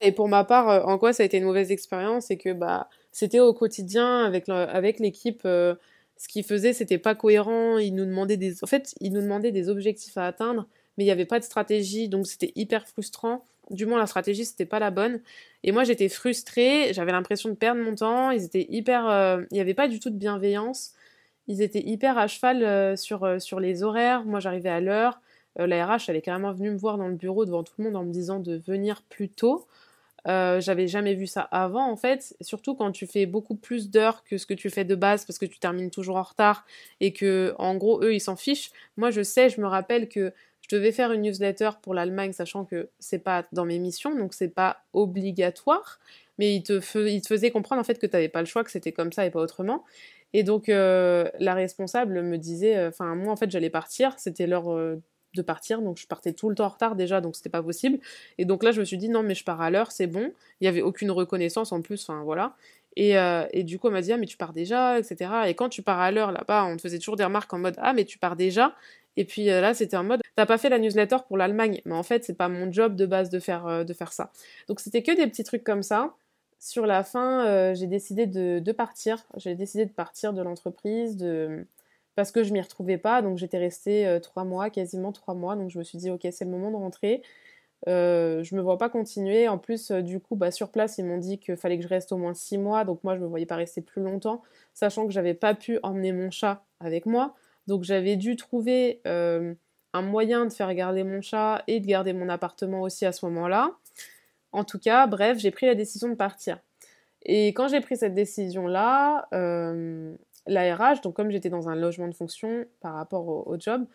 Et 0.01 0.11
pour 0.11 0.27
ma 0.27 0.43
part, 0.43 0.87
en 0.87 0.97
quoi 0.97 1.13
ça 1.13 1.23
a 1.23 1.25
été 1.25 1.37
une 1.37 1.45
mauvaise 1.45 1.71
expérience, 1.71 2.25
c'est 2.25 2.37
que 2.37 2.53
bah 2.53 2.89
c'était 3.17 3.39
au 3.39 3.51
quotidien 3.51 4.25
avec 4.25 4.99
l'équipe. 4.99 5.41
Euh, 5.45 5.73
ce 6.17 6.27
qu'ils 6.27 6.43
faisaient, 6.43 6.73
c'était 6.73 6.99
pas 6.99 7.15
cohérent. 7.15 7.79
Ils 7.79 7.95
nous 7.95 8.05
demandaient 8.05 8.37
des, 8.37 8.63
en 8.63 8.67
fait, 8.67 8.93
ils 9.01 9.11
nous 9.11 9.21
demandaient 9.21 9.51
des 9.51 9.69
objectifs 9.69 10.17
à 10.17 10.27
atteindre, 10.27 10.67
mais 10.97 11.03
il 11.03 11.07
n'y 11.07 11.11
avait 11.11 11.25
pas 11.25 11.39
de 11.39 11.43
stratégie, 11.43 12.09
donc 12.09 12.27
c'était 12.27 12.51
hyper 12.55 12.87
frustrant. 12.87 13.43
Du 13.71 13.87
moins, 13.87 13.97
la 13.97 14.05
stratégie, 14.05 14.45
c'était 14.45 14.65
pas 14.65 14.79
la 14.79 14.91
bonne. 14.91 15.19
Et 15.63 15.71
moi, 15.71 15.83
j'étais 15.83 16.09
frustrée, 16.09 16.93
j'avais 16.93 17.11
l'impression 17.11 17.49
de 17.49 17.55
perdre 17.55 17.81
mon 17.81 17.95
temps. 17.95 18.29
Ils 18.29 18.43
étaient 18.43 18.67
hyper. 18.69 19.09
Euh, 19.09 19.41
il 19.49 19.55
n'y 19.55 19.61
avait 19.61 19.73
pas 19.73 19.87
du 19.87 19.99
tout 19.99 20.11
de 20.11 20.15
bienveillance. 20.15 20.93
Ils 21.47 21.61
étaient 21.61 21.85
hyper 21.85 22.17
à 22.17 22.27
cheval 22.27 22.63
euh, 22.63 22.95
sur, 22.95 23.23
euh, 23.23 23.39
sur 23.39 23.59
les 23.59 23.83
horaires. 23.83 24.25
Moi, 24.25 24.39
j'arrivais 24.39 24.69
à 24.69 24.79
l'heure. 24.79 25.21
la 25.57 25.85
RH, 25.85 26.09
elle 26.09 26.15
est 26.15 26.21
carrément 26.21 26.51
venue 26.53 26.71
me 26.71 26.77
voir 26.77 26.97
dans 26.97 27.07
le 27.07 27.15
bureau 27.15 27.45
devant 27.45 27.63
tout 27.63 27.73
le 27.77 27.85
monde 27.85 27.95
en 27.95 28.03
me 28.03 28.11
disant 28.11 28.39
de 28.39 28.57
venir 28.57 29.01
plus 29.09 29.29
tôt. 29.29 29.67
j'avais 30.25 30.87
jamais 30.87 31.15
vu 31.15 31.25
ça 31.25 31.41
avant 31.51 31.89
en 31.89 31.95
fait, 31.95 32.35
surtout 32.41 32.75
quand 32.75 32.91
tu 32.91 33.07
fais 33.07 33.25
beaucoup 33.25 33.55
plus 33.55 33.89
d'heures 33.89 34.23
que 34.25 34.37
ce 34.37 34.45
que 34.45 34.53
tu 34.53 34.69
fais 34.69 34.83
de 34.83 34.93
base 34.93 35.25
parce 35.25 35.39
que 35.39 35.45
tu 35.45 35.57
termines 35.57 35.89
toujours 35.89 36.17
en 36.17 36.23
retard 36.23 36.65
et 36.99 37.13
que 37.13 37.55
en 37.57 37.75
gros 37.75 38.03
eux 38.03 38.13
ils 38.13 38.19
s'en 38.19 38.35
fichent. 38.35 38.71
Moi 38.97 39.09
je 39.09 39.23
sais, 39.23 39.49
je 39.49 39.61
me 39.61 39.67
rappelle 39.67 40.09
que 40.09 40.33
je 40.69 40.75
devais 40.75 40.91
faire 40.91 41.11
une 41.11 41.21
newsletter 41.21 41.71
pour 41.81 41.93
l'Allemagne, 41.93 42.33
sachant 42.33 42.65
que 42.65 42.89
c'est 42.99 43.19
pas 43.19 43.45
dans 43.53 43.65
mes 43.65 43.79
missions, 43.79 44.15
donc 44.15 44.33
c'est 44.33 44.49
pas 44.49 44.81
obligatoire. 44.93 45.99
Mais 46.39 46.55
il 46.55 46.63
te, 46.63 46.79
faisait 46.81 47.51
comprendre 47.51 47.79
en 47.81 47.83
fait 47.83 47.97
que 47.97 48.05
tu 48.05 48.13
n'avais 48.13 48.29
pas 48.29 48.41
le 48.41 48.45
choix, 48.45 48.63
que 48.63 48.71
c'était 48.71 48.91
comme 48.91 49.11
ça 49.11 49.25
et 49.25 49.31
pas 49.31 49.41
autrement. 49.41 49.83
Et 50.33 50.43
donc 50.43 50.69
euh, 50.69 51.29
la 51.39 51.53
responsable 51.53 52.21
me 52.21 52.37
disait, 52.37 52.77
euh, 52.77 52.89
enfin 52.89 53.15
moi 53.15 53.33
en 53.33 53.35
fait 53.35 53.49
j'allais 53.49 53.69
partir, 53.69 54.13
c'était 54.17 54.47
l'heure 54.47 54.71
euh, 54.71 55.01
de 55.35 55.41
partir, 55.41 55.81
donc 55.81 55.97
je 55.97 56.07
partais 56.07 56.33
tout 56.33 56.49
le 56.49 56.55
temps 56.55 56.65
en 56.65 56.69
retard 56.69 56.95
déjà, 56.95 57.21
donc 57.21 57.35
c'était 57.35 57.49
pas 57.49 57.63
possible. 57.63 57.99
Et 58.37 58.45
donc 58.45 58.63
là 58.63 58.71
je 58.71 58.79
me 58.79 58.85
suis 58.85 58.97
dit 58.97 59.09
non 59.09 59.23
mais 59.23 59.35
je 59.35 59.43
pars 59.43 59.61
à 59.61 59.69
l'heure, 59.69 59.91
c'est 59.91 60.07
bon. 60.07 60.31
Il 60.61 60.65
y 60.65 60.67
avait 60.67 60.81
aucune 60.81 61.11
reconnaissance 61.11 61.71
en 61.71 61.81
plus, 61.81 62.03
enfin 62.03 62.23
voilà. 62.23 62.55
Et, 62.99 63.13
et, 63.51 63.63
du 63.63 63.77
coup, 63.77 63.87
elle 63.87 63.93
m'a 63.93 64.01
dit, 64.01 64.11
ah, 64.11 64.17
mais 64.17 64.25
tu 64.25 64.37
pars 64.37 64.53
déjà, 64.53 64.97
etc. 64.97 65.29
Et 65.45 65.53
quand 65.53 65.69
tu 65.69 65.83
pars 65.83 65.99
à 65.99 66.09
l'heure 66.09 66.31
là-bas, 66.31 66.65
on 66.65 66.77
te 66.77 66.81
faisait 66.81 66.97
toujours 66.97 67.15
des 67.15 67.23
remarques 67.23 67.53
en 67.53 67.59
mode, 67.59 67.75
ah, 67.77 67.93
mais 67.93 68.05
tu 68.05 68.17
pars 68.17 68.35
déjà. 68.35 68.73
Et 69.17 69.25
puis 69.25 69.45
là, 69.45 69.75
c'était 69.75 69.97
en 69.97 70.03
mode, 70.03 70.21
t'as 70.35 70.47
pas 70.47 70.57
fait 70.57 70.69
la 70.69 70.79
newsletter 70.79 71.17
pour 71.27 71.37
l'Allemagne, 71.37 71.79
mais 71.85 71.93
en 71.93 72.01
fait, 72.01 72.23
c'est 72.23 72.33
pas 72.33 72.49
mon 72.49 72.71
job 72.71 72.95
de 72.95 73.05
base 73.05 73.29
de 73.29 73.39
faire, 73.39 73.85
de 73.85 73.93
faire 73.93 74.13
ça. 74.13 74.31
Donc 74.67 74.79
c'était 74.79 75.03
que 75.03 75.15
des 75.15 75.27
petits 75.27 75.43
trucs 75.43 75.63
comme 75.63 75.83
ça. 75.83 76.15
Sur 76.59 76.85
la 76.85 77.03
fin, 77.03 77.45
euh, 77.45 77.75
j'ai 77.75 77.87
décidé 77.87 78.25
de, 78.27 78.71
partir. 78.71 79.25
J'ai 79.37 79.55
décidé 79.55 79.85
de 79.85 79.91
partir 79.91 80.33
de 80.33 80.41
l'entreprise, 80.41 81.17
parce 82.15 82.31
que 82.31 82.43
je 82.43 82.53
m'y 82.53 82.61
retrouvais 82.61 82.97
pas. 82.97 83.21
Donc 83.21 83.37
j'étais 83.37 83.59
restée 83.59 84.19
trois 84.23 84.43
mois, 84.43 84.69
quasiment 84.69 85.11
trois 85.11 85.35
mois. 85.35 85.55
Donc 85.55 85.69
je 85.69 85.79
me 85.79 85.83
suis 85.83 85.97
dit, 85.97 86.09
ok, 86.09 86.27
c'est 86.31 86.45
le 86.45 86.51
moment 86.51 86.71
de 86.71 86.77
rentrer. 86.77 87.21
Euh, 87.87 88.43
je 88.43 88.55
me 88.55 88.61
vois 88.61 88.77
pas 88.77 88.89
continuer. 88.89 89.47
En 89.47 89.57
plus, 89.57 89.91
du 89.91 90.19
coup, 90.19 90.35
bah, 90.35 90.51
sur 90.51 90.71
place, 90.71 90.97
ils 90.97 91.05
m'ont 91.05 91.17
dit 91.17 91.39
qu'il 91.39 91.55
fallait 91.57 91.77
que 91.77 91.83
je 91.83 91.87
reste 91.87 92.11
au 92.11 92.17
moins 92.17 92.33
six 92.33 92.57
mois. 92.57 92.83
Donc 92.85 93.03
moi, 93.03 93.15
je 93.15 93.21
me 93.21 93.27
voyais 93.27 93.45
pas 93.45 93.55
rester 93.55 93.81
plus 93.81 94.01
longtemps, 94.01 94.41
sachant 94.73 95.05
que 95.05 95.13
j'avais 95.13 95.33
pas 95.33 95.53
pu 95.53 95.79
emmener 95.83 96.11
mon 96.11 96.31
chat 96.31 96.63
avec 96.79 97.05
moi. 97.05 97.35
Donc 97.67 97.83
j'avais 97.83 98.15
dû 98.15 98.35
trouver 98.35 99.01
euh, 99.07 99.53
un 99.93 100.01
moyen 100.01 100.45
de 100.45 100.53
faire 100.53 100.73
garder 100.73 101.03
mon 101.03 101.21
chat 101.21 101.63
et 101.67 101.79
de 101.79 101.85
garder 101.85 102.13
mon 102.13 102.29
appartement 102.29 102.81
aussi 102.81 103.05
à 103.05 103.11
ce 103.11 103.25
moment-là. 103.25 103.71
En 104.51 104.63
tout 104.63 104.79
cas, 104.79 105.07
bref, 105.07 105.37
j'ai 105.37 105.51
pris 105.51 105.65
la 105.65 105.75
décision 105.75 106.09
de 106.09 106.15
partir. 106.15 106.59
Et 107.23 107.49
quand 107.49 107.67
j'ai 107.67 107.81
pris 107.81 107.97
cette 107.97 108.13
décision-là, 108.13 109.27
euh, 109.33 110.15
la 110.45 110.75
RH, 110.75 111.01
donc 111.01 111.15
comme 111.15 111.29
j'étais 111.29 111.49
dans 111.49 111.69
un 111.69 111.75
logement 111.75 112.07
de 112.07 112.13
fonction 112.13 112.65
par 112.79 112.93
rapport 112.93 113.27
au, 113.47 113.59
job, 113.59 113.85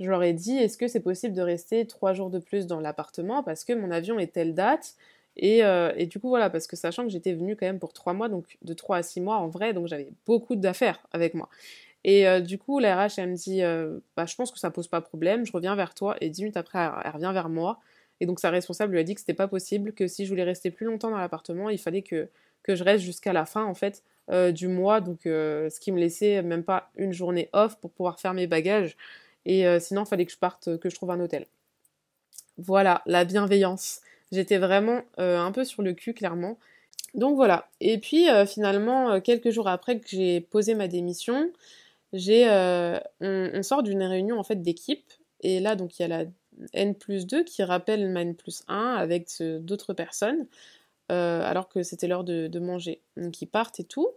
je 0.00 0.10
leur 0.10 0.22
ai 0.22 0.32
dit 0.32 0.56
est-ce 0.56 0.76
que 0.76 0.88
c'est 0.88 1.00
possible 1.00 1.34
de 1.34 1.42
rester 1.42 1.86
trois 1.86 2.12
jours 2.12 2.30
de 2.30 2.38
plus 2.38 2.66
dans 2.66 2.80
l'appartement 2.80 3.42
parce 3.42 3.64
que 3.64 3.72
mon 3.72 3.90
avion 3.90 4.18
est 4.18 4.32
telle 4.32 4.54
date 4.54 4.94
et, 5.36 5.64
euh, 5.64 5.92
et, 5.96 6.06
du 6.06 6.18
coup 6.18 6.28
voilà 6.28 6.50
parce 6.50 6.66
que 6.66 6.76
sachant 6.76 7.04
que 7.04 7.10
j'étais 7.10 7.32
venue 7.32 7.56
quand 7.56 7.66
même 7.66 7.78
pour 7.78 7.92
trois 7.92 8.12
mois 8.12 8.28
donc 8.28 8.58
de 8.62 8.74
trois 8.74 8.96
à 8.96 9.02
six 9.02 9.20
mois 9.20 9.36
en 9.36 9.48
vrai 9.48 9.72
donc 9.72 9.86
j'avais 9.86 10.08
beaucoup 10.26 10.56
d'affaires 10.56 11.06
avec 11.12 11.34
moi 11.34 11.48
et 12.04 12.26
euh, 12.26 12.40
du 12.40 12.58
coup, 12.58 12.78
la 12.78 13.06
RH, 13.06 13.18
elle 13.18 13.30
me 13.30 13.36
dit 13.36 13.62
euh, 13.62 13.98
bah, 14.16 14.26
Je 14.26 14.34
pense 14.34 14.50
que 14.50 14.58
ça 14.58 14.70
pose 14.70 14.88
pas 14.88 15.00
problème, 15.00 15.46
je 15.46 15.52
reviens 15.52 15.76
vers 15.76 15.94
toi. 15.94 16.16
Et 16.20 16.30
dix 16.30 16.42
minutes 16.42 16.56
après, 16.56 16.78
elle, 17.04 17.10
revient 17.12 17.30
vers 17.32 17.48
moi. 17.48 17.78
Et 18.20 18.26
donc, 18.26 18.40
sa 18.40 18.50
responsable 18.50 18.92
lui 18.92 19.00
a 19.00 19.04
dit 19.04 19.14
que 19.14 19.20
c'était 19.20 19.34
pas 19.34 19.48
possible, 19.48 19.92
que 19.92 20.06
si 20.06 20.24
je 20.24 20.30
voulais 20.30 20.44
rester 20.44 20.70
plus 20.70 20.86
longtemps 20.86 21.10
dans 21.10 21.18
l'appartement, 21.18 21.70
il 21.70 21.78
fallait 21.78 22.02
que, 22.02 22.28
que 22.62 22.76
je 22.76 22.84
reste 22.84 23.04
jusqu'à 23.04 23.32
la 23.32 23.44
fin, 23.46 23.64
en 23.64 23.74
fait, 23.74 24.02
euh, 24.30 24.52
du 24.52 24.68
mois. 24.68 25.00
Donc, 25.00 25.20
ce 25.24 25.80
qui 25.80 25.92
me 25.92 25.98
laissait 25.98 26.42
même 26.42 26.62
pas 26.62 26.90
une 26.96 27.12
journée 27.12 27.48
off 27.52 27.76
pour 27.80 27.90
pouvoir 27.90 28.20
faire 28.20 28.34
mes 28.34 28.46
bagages. 28.46 28.96
Et 29.44 29.64
sinon, 29.80 30.04
il 30.04 30.08
fallait 30.08 30.26
que 30.26 30.32
je 30.32 30.38
parte, 30.38 30.78
que 30.78 30.88
je 30.88 30.94
trouve 30.94 31.10
un 31.10 31.18
hôtel. 31.18 31.46
Voilà, 32.58 33.02
la 33.06 33.24
bienveillance. 33.24 34.00
J'étais 34.30 34.58
vraiment 34.58 35.02
un 35.18 35.50
peu 35.50 35.64
sur 35.64 35.82
le 35.82 35.92
cul, 35.92 36.14
clairement. 36.14 36.58
Donc 37.14 37.34
voilà. 37.34 37.68
Et 37.80 37.98
puis, 37.98 38.28
finalement, 38.46 39.20
quelques 39.20 39.50
jours 39.50 39.66
après 39.66 39.98
que 39.98 40.08
j'ai 40.08 40.40
posé 40.40 40.76
ma 40.76 40.86
démission, 40.86 41.50
j'ai, 42.12 42.48
euh, 42.50 42.98
on, 43.20 43.62
sort 43.62 43.82
d'une 43.82 44.02
réunion 44.02 44.38
en 44.38 44.42
fait 44.42 44.60
d'équipe 44.60 45.12
et 45.40 45.60
là 45.60 45.76
donc 45.76 45.98
il 45.98 46.02
y 46.02 46.04
a 46.04 46.08
la 46.08 46.24
N 46.72 46.94
plus 46.94 47.26
2 47.26 47.44
qui 47.44 47.62
rappelle 47.62 48.08
ma 48.08 48.22
N 48.22 48.34
plus 48.34 48.62
1 48.68 48.94
avec 48.94 49.28
d'autres 49.60 49.94
personnes 49.94 50.46
euh, 51.12 51.42
alors 51.42 51.68
que 51.68 51.82
c'était 51.82 52.06
l'heure 52.06 52.24
de, 52.24 52.58
manger. 52.58 53.00
Donc 53.16 53.42
ils 53.42 53.46
partent 53.46 53.80
et 53.80 53.84
tout, 53.84 54.08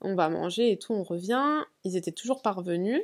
on 0.00 0.14
va 0.14 0.28
manger 0.30 0.70
et 0.70 0.78
tout, 0.78 0.94
on 0.94 1.02
revient, 1.02 1.62
ils 1.84 1.96
étaient 1.96 2.12
toujours 2.12 2.40
parvenus 2.40 3.02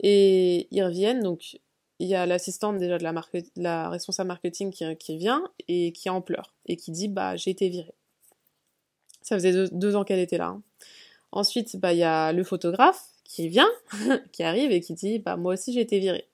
et 0.00 0.66
ils 0.70 0.82
reviennent 0.82 1.22
donc 1.22 1.60
il 2.00 2.08
y 2.08 2.14
a 2.14 2.24
l'assistante 2.24 2.78
déjà 2.78 2.96
de 2.98 3.04
la, 3.04 3.14
la 3.56 3.90
responsable 3.90 4.28
marketing 4.28 4.72
qui, 4.72 5.16
vient 5.18 5.44
et 5.68 5.92
qui 5.92 6.08
en 6.08 6.22
pleure 6.22 6.54
et 6.66 6.76
qui 6.76 6.90
dit 6.90 7.08
bah 7.08 7.36
j'ai 7.36 7.50
été 7.50 7.68
virée. 7.68 7.94
Ça 9.22 9.36
faisait 9.36 9.68
deux, 9.70 9.96
ans 9.96 10.02
qu'elle 10.02 10.18
était 10.18 10.38
là. 10.38 10.46
Hein. 10.46 10.62
Ensuite, 11.30 11.76
bah, 11.76 11.92
il 11.92 11.98
y 11.98 12.02
a 12.02 12.32
le 12.32 12.42
photographe 12.42 13.04
qui 13.22 13.48
vient, 13.48 13.68
qui 14.32 14.42
arrive 14.42 14.72
et 14.72 14.80
qui 14.80 14.94
dit 14.94 15.18
bah 15.20 15.36
moi 15.36 15.52
aussi 15.52 15.72
j'ai 15.72 15.82
été 15.82 16.00
virée. 16.00 16.26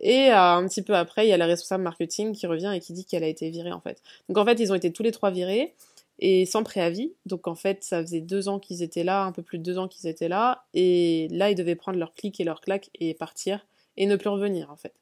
Et 0.00 0.30
euh, 0.30 0.36
un 0.36 0.66
petit 0.66 0.82
peu 0.82 0.94
après, 0.94 1.26
il 1.26 1.30
y 1.30 1.32
a 1.32 1.36
la 1.36 1.46
responsable 1.46 1.82
marketing 1.82 2.32
qui 2.32 2.46
revient 2.46 2.72
et 2.74 2.80
qui 2.80 2.92
dit 2.92 3.04
qu'elle 3.04 3.24
a 3.24 3.28
été 3.28 3.50
virée 3.50 3.72
en 3.72 3.80
fait. 3.80 4.02
Donc 4.28 4.38
en 4.38 4.44
fait, 4.44 4.60
ils 4.60 4.72
ont 4.72 4.74
été 4.74 4.92
tous 4.92 5.02
les 5.02 5.12
trois 5.12 5.30
virés 5.30 5.74
et 6.18 6.46
sans 6.46 6.62
préavis. 6.62 7.12
Donc 7.26 7.48
en 7.48 7.54
fait, 7.54 7.84
ça 7.84 8.00
faisait 8.00 8.20
deux 8.20 8.48
ans 8.48 8.58
qu'ils 8.58 8.82
étaient 8.82 9.04
là, 9.04 9.24
un 9.24 9.32
peu 9.32 9.42
plus 9.42 9.58
de 9.58 9.64
deux 9.64 9.78
ans 9.78 9.88
qu'ils 9.88 10.08
étaient 10.08 10.28
là. 10.28 10.64
Et 10.74 11.28
là, 11.30 11.50
ils 11.50 11.54
devaient 11.54 11.76
prendre 11.76 11.98
leur 11.98 12.14
clic 12.14 12.40
et 12.40 12.44
leur 12.44 12.60
claque 12.60 12.90
et 12.94 13.14
partir 13.14 13.66
et 13.96 14.06
ne 14.06 14.16
plus 14.16 14.28
revenir 14.28 14.70
en 14.70 14.76
fait. 14.76 14.94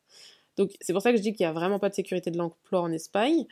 Donc 0.56 0.72
c'est 0.80 0.92
pour 0.92 1.02
ça 1.02 1.10
que 1.12 1.18
je 1.18 1.22
dis 1.22 1.32
qu'il 1.32 1.44
n'y 1.44 1.50
a 1.50 1.52
vraiment 1.52 1.78
pas 1.78 1.90
de 1.90 1.94
sécurité 1.94 2.30
de 2.30 2.38
l'emploi 2.38 2.80
en 2.80 2.90
Espagne. 2.90 3.46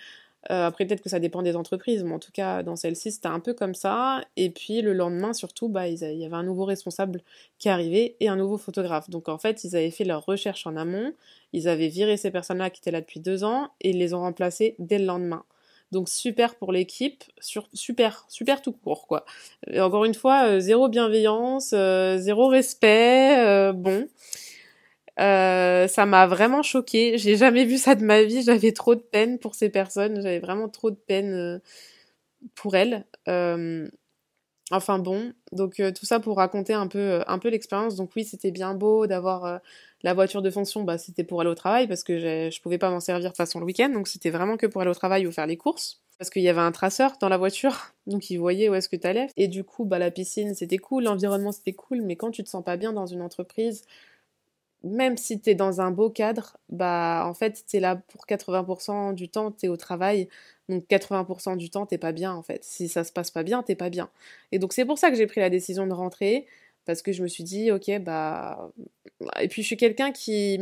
Euh, 0.50 0.66
après, 0.66 0.84
peut-être 0.84 1.02
que 1.02 1.08
ça 1.08 1.20
dépend 1.20 1.42
des 1.42 1.56
entreprises, 1.56 2.04
mais 2.04 2.12
en 2.12 2.18
tout 2.18 2.32
cas, 2.32 2.62
dans 2.62 2.76
celle-ci, 2.76 3.12
c'était 3.12 3.28
un 3.28 3.40
peu 3.40 3.54
comme 3.54 3.74
ça. 3.74 4.22
Et 4.36 4.50
puis, 4.50 4.82
le 4.82 4.92
lendemain, 4.92 5.32
surtout, 5.32 5.68
bah, 5.68 5.88
il 5.88 5.98
y 5.98 6.24
avait 6.24 6.36
un 6.36 6.42
nouveau 6.42 6.64
responsable 6.64 7.22
qui 7.58 7.68
arrivait 7.68 8.16
et 8.20 8.28
un 8.28 8.36
nouveau 8.36 8.58
photographe. 8.58 9.08
Donc, 9.08 9.28
en 9.28 9.38
fait, 9.38 9.64
ils 9.64 9.76
avaient 9.76 9.90
fait 9.90 10.04
leur 10.04 10.24
recherche 10.24 10.66
en 10.66 10.76
amont. 10.76 11.12
Ils 11.52 11.68
avaient 11.68 11.88
viré 11.88 12.16
ces 12.16 12.30
personnes-là 12.30 12.70
qui 12.70 12.80
étaient 12.80 12.90
là 12.90 13.00
depuis 13.00 13.20
deux 13.20 13.44
ans 13.44 13.70
et 13.80 13.90
ils 13.90 13.98
les 13.98 14.12
ont 14.12 14.20
remplacées 14.20 14.74
dès 14.78 14.98
le 14.98 15.06
lendemain. 15.06 15.44
Donc, 15.92 16.08
super 16.08 16.56
pour 16.56 16.72
l'équipe, 16.72 17.24
super, 17.72 18.24
super 18.28 18.60
tout 18.62 18.72
court, 18.72 19.06
quoi. 19.06 19.24
Et 19.68 19.80
encore 19.80 20.04
une 20.04 20.14
fois, 20.14 20.46
euh, 20.48 20.60
zéro 20.60 20.88
bienveillance, 20.88 21.70
euh, 21.72 22.18
zéro 22.18 22.48
respect, 22.48 23.72
bon. 23.72 24.06
Euh, 25.20 25.86
ça 25.88 26.06
m'a 26.06 26.26
vraiment 26.26 26.62
choquée. 26.62 27.18
J'ai 27.18 27.36
jamais 27.36 27.64
vu 27.64 27.78
ça 27.78 27.94
de 27.94 28.04
ma 28.04 28.22
vie. 28.22 28.42
J'avais 28.42 28.72
trop 28.72 28.94
de 28.94 29.00
peine 29.00 29.38
pour 29.38 29.54
ces 29.54 29.68
personnes. 29.68 30.20
J'avais 30.22 30.40
vraiment 30.40 30.68
trop 30.68 30.90
de 30.90 30.96
peine 30.96 31.32
euh, 31.32 31.58
pour 32.54 32.76
elles. 32.76 33.04
Euh, 33.28 33.88
enfin 34.70 34.98
bon, 34.98 35.32
donc 35.52 35.80
tout 35.94 36.06
ça 36.06 36.20
pour 36.20 36.38
raconter 36.38 36.72
un 36.72 36.88
peu, 36.88 37.22
un 37.26 37.38
peu 37.38 37.48
l'expérience. 37.48 37.96
Donc 37.96 38.10
oui, 38.16 38.24
c'était 38.24 38.50
bien 38.50 38.74
beau 38.74 39.06
d'avoir 39.06 39.60
la 40.02 40.14
voiture 40.14 40.42
de 40.42 40.50
fonction. 40.50 40.82
Bah, 40.82 40.98
c'était 40.98 41.24
pour 41.24 41.40
aller 41.40 41.50
au 41.50 41.54
travail 41.54 41.86
parce 41.86 42.04
que 42.04 42.18
je 42.50 42.60
pouvais 42.62 42.78
pas 42.78 42.90
m'en 42.90 43.00
servir 43.00 43.30
de 43.30 43.36
façon 43.36 43.60
le 43.60 43.66
week-end. 43.66 43.90
Donc 43.90 44.08
c'était 44.08 44.30
vraiment 44.30 44.56
que 44.56 44.66
pour 44.66 44.80
aller 44.80 44.90
au 44.90 44.94
travail 44.94 45.26
ou 45.26 45.32
faire 45.32 45.46
les 45.46 45.56
courses. 45.56 46.00
Parce 46.18 46.30
qu'il 46.30 46.42
y 46.42 46.48
avait 46.48 46.60
un 46.60 46.72
traceur 46.72 47.14
dans 47.20 47.28
la 47.28 47.36
voiture, 47.36 47.92
donc 48.06 48.30
il 48.30 48.36
voyait 48.36 48.68
où 48.68 48.74
est-ce 48.74 48.88
que 48.88 48.96
t'allais. 48.96 49.26
Et 49.36 49.48
du 49.48 49.64
coup, 49.64 49.84
bah, 49.84 49.98
la 49.98 50.10
piscine, 50.12 50.54
c'était 50.54 50.78
cool, 50.78 51.04
l'environnement, 51.04 51.50
c'était 51.50 51.72
cool, 51.72 52.02
mais 52.02 52.14
quand 52.14 52.30
tu 52.30 52.44
te 52.44 52.48
sens 52.48 52.62
pas 52.64 52.76
bien 52.76 52.92
dans 52.92 53.06
une 53.06 53.20
entreprise, 53.20 53.84
même 54.84 55.16
si 55.16 55.40
tu 55.40 55.50
es 55.50 55.54
dans 55.54 55.80
un 55.80 55.90
beau 55.90 56.10
cadre, 56.10 56.56
bah 56.68 57.24
en 57.26 57.34
fait, 57.34 57.64
tu 57.66 57.76
es 57.78 57.80
là 57.80 57.96
pour 57.96 58.26
80% 58.26 59.14
du 59.14 59.28
temps, 59.28 59.50
tu 59.50 59.66
es 59.66 59.68
au 59.68 59.76
travail. 59.76 60.28
Donc 60.68 60.84
80% 60.88 61.56
du 61.56 61.70
temps, 61.70 61.86
t'es 61.86 61.98
pas 61.98 62.12
bien 62.12 62.32
en 62.32 62.42
fait. 62.42 62.64
Si 62.64 62.88
ça 62.88 63.04
se 63.04 63.12
passe 63.12 63.30
pas 63.30 63.42
bien, 63.42 63.62
t'es 63.62 63.74
pas 63.74 63.90
bien. 63.90 64.10
Et 64.52 64.58
donc 64.58 64.72
c'est 64.72 64.84
pour 64.84 64.98
ça 64.98 65.10
que 65.10 65.16
j'ai 65.16 65.26
pris 65.26 65.40
la 65.40 65.50
décision 65.50 65.86
de 65.86 65.92
rentrer 65.92 66.46
parce 66.86 67.02
que 67.02 67.12
je 67.12 67.22
me 67.22 67.28
suis 67.28 67.44
dit 67.44 67.70
OK, 67.72 67.90
bah 68.00 68.70
et 69.40 69.48
puis 69.48 69.62
je 69.62 69.66
suis 69.66 69.76
quelqu'un 69.76 70.12
qui 70.12 70.60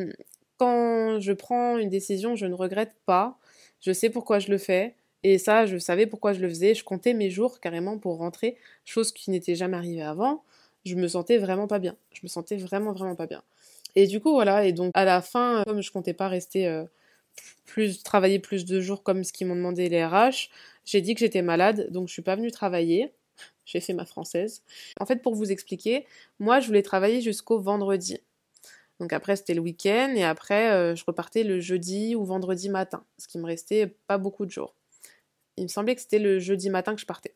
quand 0.59 1.21
je 1.21 1.33
prends 1.33 1.79
une 1.79 1.89
décision, 1.89 2.37
je 2.37 2.47
ne 2.47 2.55
regrette 2.55 2.95
pas. 3.07 3.39
Je 3.81 3.93
sais 3.93 4.11
pourquoi 4.11 4.39
je 4.39 4.51
le 4.51 4.59
fais. 4.59 4.95
Et 5.25 5.39
ça, 5.39 5.67
je 5.67 5.77
savais 5.79 6.07
pourquoi 6.07 6.33
je 6.33 6.41
le 6.41 6.49
faisais. 6.49 6.75
Je 6.75 6.85
comptais 6.85 7.15
mes 7.15 7.31
jours 7.31 7.61
carrément 7.61 7.99
pour 7.99 8.19
rentrer, 8.19 8.57
chose 8.85 9.13
qui 9.13 9.31
n'était 9.31 9.55
jamais 9.57 9.77
arrivée 9.77 10.03
avant. 10.03 10.43
Je 10.85 10.95
me 10.97 11.09
sentais 11.09 11.39
vraiment 11.39 11.67
pas 11.67 11.79
bien. 11.79 11.97
Je 12.13 12.21
me 12.23 12.29
sentais 12.29 12.57
vraiment, 12.57 12.93
vraiment 12.93 13.17
pas 13.17 13.27
bien. 13.27 13.43
Et 13.95 14.07
du 14.07 14.21
coup, 14.21 14.33
voilà, 14.33 14.65
et 14.65 14.73
donc 14.73 14.91
à 14.95 15.05
la 15.05 15.21
fin, 15.21 15.63
comme 15.67 15.83
je 15.83 15.91
comptais 15.91 16.15
pas 16.15 16.29
rester 16.29 16.67
euh, 16.67 16.85
plus, 17.67 18.03
travailler 18.03 18.39
plus 18.39 18.65
de 18.65 18.81
jours 18.81 19.03
comme 19.03 19.25
ce 19.25 19.33
qu'ils 19.33 19.47
m'ont 19.47 19.57
demandé 19.57 19.89
les 19.89 20.05
RH, 20.05 20.49
j'ai 20.85 21.01
dit 21.01 21.15
que 21.15 21.21
j'étais 21.21 21.43
malade, 21.43 21.89
donc 21.91 22.09
je 22.09 22.13
suis 22.13 22.23
pas 22.23 22.37
venue 22.37 22.51
travailler. 22.51 23.13
J'ai 23.65 23.81
fait 23.81 23.93
ma 23.93 24.05
française. 24.05 24.63
En 24.99 25.07
fait, 25.07 25.23
pour 25.23 25.35
vous 25.35 25.53
expliquer, 25.53 26.05
moi, 26.41 26.61
je 26.61 26.67
voulais 26.67 26.83
travailler 26.83 27.21
jusqu'au 27.21 27.61
vendredi. 27.61 28.19
Donc 28.99 29.13
après, 29.13 29.37
c'était 29.37 29.55
le 29.55 29.61
week-end 29.61 30.13
et 30.17 30.25
après, 30.25 30.97
je 30.97 31.05
repartais 31.07 31.45
le 31.45 31.61
jeudi 31.61 32.15
ou 32.15 32.25
vendredi 32.25 32.69
matin, 32.69 33.05
ce 33.19 33.29
qui 33.29 33.39
me 33.39 33.47
restait 33.47 33.97
pas 34.07 34.19
beaucoup 34.19 34.47
de 34.47 34.51
jours. 34.51 34.75
Il 35.57 35.65
me 35.65 35.69
semblait 35.69 35.95
que 35.95 36.01
c'était 36.01 36.19
le 36.19 36.39
jeudi 36.39 36.71
matin 36.71 36.95
que 36.95 37.01
je 37.01 37.07
partais. 37.07 37.35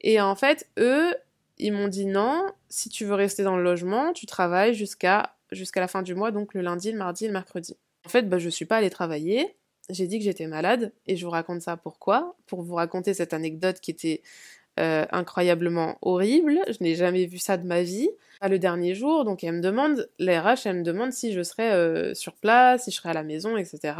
Et 0.00 0.20
en 0.20 0.34
fait, 0.34 0.68
eux, 0.78 1.14
ils 1.58 1.72
m'ont 1.72 1.88
dit 1.88 2.06
non, 2.06 2.46
si 2.68 2.88
tu 2.88 3.04
veux 3.04 3.14
rester 3.14 3.42
dans 3.42 3.56
le 3.56 3.62
logement, 3.62 4.12
tu 4.12 4.26
travailles 4.26 4.74
jusqu'à 4.74 5.34
jusqu'à 5.52 5.80
la 5.80 5.88
fin 5.88 6.02
du 6.02 6.14
mois, 6.14 6.30
donc 6.30 6.54
le 6.54 6.60
lundi, 6.60 6.92
le 6.92 6.98
mardi 6.98 7.26
le 7.26 7.32
mercredi. 7.32 7.76
En 8.04 8.08
fait, 8.08 8.28
bah, 8.28 8.38
je 8.38 8.48
suis 8.48 8.64
pas 8.64 8.76
allée 8.76 8.90
travailler. 8.90 9.56
J'ai 9.90 10.06
dit 10.06 10.18
que 10.18 10.24
j'étais 10.24 10.46
malade 10.46 10.92
et 11.06 11.16
je 11.16 11.24
vous 11.24 11.30
raconte 11.30 11.62
ça 11.62 11.76
pourquoi 11.76 12.36
Pour 12.46 12.62
vous 12.62 12.74
raconter 12.74 13.14
cette 13.14 13.32
anecdote 13.32 13.80
qui 13.80 13.90
était 13.90 14.22
euh, 14.80 15.04
incroyablement 15.10 15.98
horrible. 16.00 16.58
Je 16.66 16.82
n'ai 16.82 16.94
jamais 16.94 17.26
vu 17.26 17.38
ça 17.38 17.56
de 17.56 17.66
ma 17.66 17.82
vie. 17.82 18.08
Le 18.40 18.58
dernier 18.58 18.94
jour, 18.94 19.24
donc 19.24 19.44
elle 19.44 19.56
me 19.56 19.60
demande, 19.60 20.08
la 20.18 20.40
RH, 20.40 20.66
elle 20.66 20.78
me 20.78 20.82
demande 20.82 21.12
si 21.12 21.32
je 21.32 21.42
serais 21.42 21.72
euh, 21.72 22.14
sur 22.14 22.34
place, 22.34 22.84
si 22.84 22.90
je 22.90 22.96
serais 22.96 23.10
à 23.10 23.12
la 23.12 23.22
maison, 23.22 23.56
etc. 23.56 23.94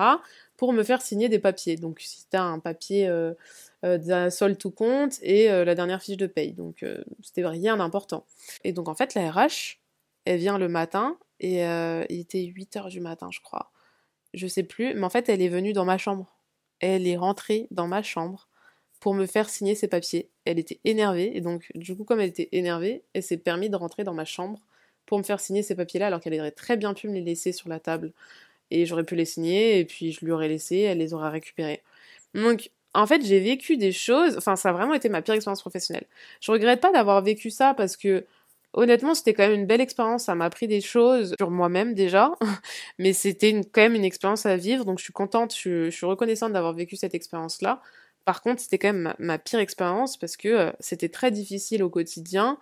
pour 0.56 0.72
me 0.72 0.82
faire 0.82 1.02
signer 1.02 1.28
des 1.28 1.38
papiers. 1.38 1.76
Donc 1.76 2.00
si 2.00 2.22
c'était 2.22 2.38
un 2.38 2.58
papier 2.58 3.06
euh, 3.06 3.34
d'un 3.82 4.30
sol 4.30 4.56
tout 4.56 4.70
compte 4.70 5.18
et 5.22 5.48
la 5.48 5.74
dernière 5.74 6.02
fiche 6.02 6.16
de 6.16 6.26
paye. 6.26 6.52
Donc 6.52 6.84
c'était 7.22 7.46
rien 7.46 7.76
d'important. 7.76 8.24
Et 8.64 8.72
donc 8.72 8.88
en 8.88 8.94
fait, 8.94 9.14
la 9.14 9.30
RH, 9.30 9.78
elle 10.24 10.38
vient 10.38 10.58
le 10.58 10.68
matin 10.68 11.18
et 11.42 11.60
il 12.08 12.20
était 12.20 12.42
8 12.42 12.76
heures 12.78 12.88
du 12.88 13.00
matin, 13.00 13.28
je 13.30 13.40
crois. 13.40 13.70
Je 14.32 14.46
sais 14.46 14.62
plus, 14.62 14.94
mais 14.94 15.04
en 15.04 15.10
fait, 15.10 15.28
elle 15.28 15.42
est 15.42 15.48
venue 15.48 15.74
dans 15.74 15.84
ma 15.84 15.98
chambre. 15.98 16.34
Elle 16.80 17.06
est 17.06 17.18
rentrée 17.18 17.68
dans 17.70 17.86
ma 17.86 18.02
chambre 18.02 18.48
pour 18.98 19.12
me 19.12 19.26
faire 19.26 19.50
signer 19.50 19.74
ses 19.74 19.88
papiers. 19.88 20.30
Elle 20.46 20.58
était 20.58 20.80
énervée, 20.84 21.36
et 21.36 21.40
donc, 21.40 21.70
du 21.74 21.94
coup, 21.94 22.04
comme 22.04 22.20
elle 22.20 22.30
était 22.30 22.48
énervée, 22.52 23.02
elle 23.12 23.22
s'est 23.22 23.36
permis 23.36 23.68
de 23.68 23.76
rentrer 23.76 24.04
dans 24.04 24.14
ma 24.14 24.24
chambre 24.24 24.58
pour 25.04 25.18
me 25.18 25.22
faire 25.22 25.40
signer 25.40 25.62
ces 25.62 25.74
papiers-là, 25.74 26.06
alors 26.06 26.20
qu'elle 26.20 26.38
aurait 26.40 26.50
très 26.52 26.76
bien 26.76 26.94
pu 26.94 27.08
me 27.08 27.14
les 27.14 27.20
laisser 27.20 27.52
sur 27.52 27.68
la 27.68 27.78
table. 27.78 28.12
Et 28.70 28.86
j'aurais 28.86 29.04
pu 29.04 29.16
les 29.16 29.26
signer, 29.26 29.78
et 29.80 29.84
puis 29.84 30.12
je 30.12 30.24
lui 30.24 30.32
aurais 30.32 30.48
laissé, 30.48 30.78
elle 30.78 30.98
les 30.98 31.12
aurait 31.12 31.28
récupérés. 31.28 31.82
Donc, 32.34 32.70
en 32.94 33.06
fait, 33.06 33.24
j'ai 33.24 33.40
vécu 33.40 33.76
des 33.76 33.92
choses, 33.92 34.36
enfin, 34.38 34.56
ça 34.56 34.70
a 34.70 34.72
vraiment 34.72 34.94
été 34.94 35.08
ma 35.08 35.20
pire 35.20 35.34
expérience 35.34 35.60
professionnelle. 35.60 36.06
Je 36.40 36.52
regrette 36.52 36.80
pas 36.80 36.92
d'avoir 36.92 37.22
vécu 37.22 37.50
ça 37.50 37.74
parce 37.74 37.96
que 37.96 38.24
honnêtement, 38.72 39.14
c'était 39.14 39.34
quand 39.34 39.44
même 39.44 39.58
une 39.60 39.66
belle 39.66 39.80
expérience. 39.80 40.24
Ça 40.24 40.34
m'a 40.34 40.46
appris 40.46 40.66
des 40.66 40.80
choses 40.80 41.34
sur 41.38 41.50
moi-même 41.50 41.94
déjà, 41.94 42.32
mais 42.98 43.12
c'était 43.12 43.60
quand 43.72 43.82
même 43.82 43.94
une 43.94 44.04
expérience 44.04 44.46
à 44.46 44.56
vivre. 44.56 44.84
Donc 44.84 44.98
je 44.98 45.04
suis 45.04 45.12
contente, 45.12 45.54
je, 45.56 45.90
suis 45.90 46.06
reconnaissante 46.06 46.52
d'avoir 46.52 46.72
vécu 46.74 46.96
cette 46.96 47.14
expérience-là. 47.14 47.80
Par 48.24 48.42
contre, 48.42 48.60
c'était 48.60 48.78
quand 48.78 48.92
même 48.92 49.14
ma, 49.18 49.38
pire 49.38 49.58
expérience 49.58 50.16
parce 50.16 50.36
que 50.36 50.48
euh, 50.48 50.70
c'était 50.80 51.08
très 51.08 51.30
difficile 51.30 51.82
au 51.82 51.90
quotidien 51.90 52.58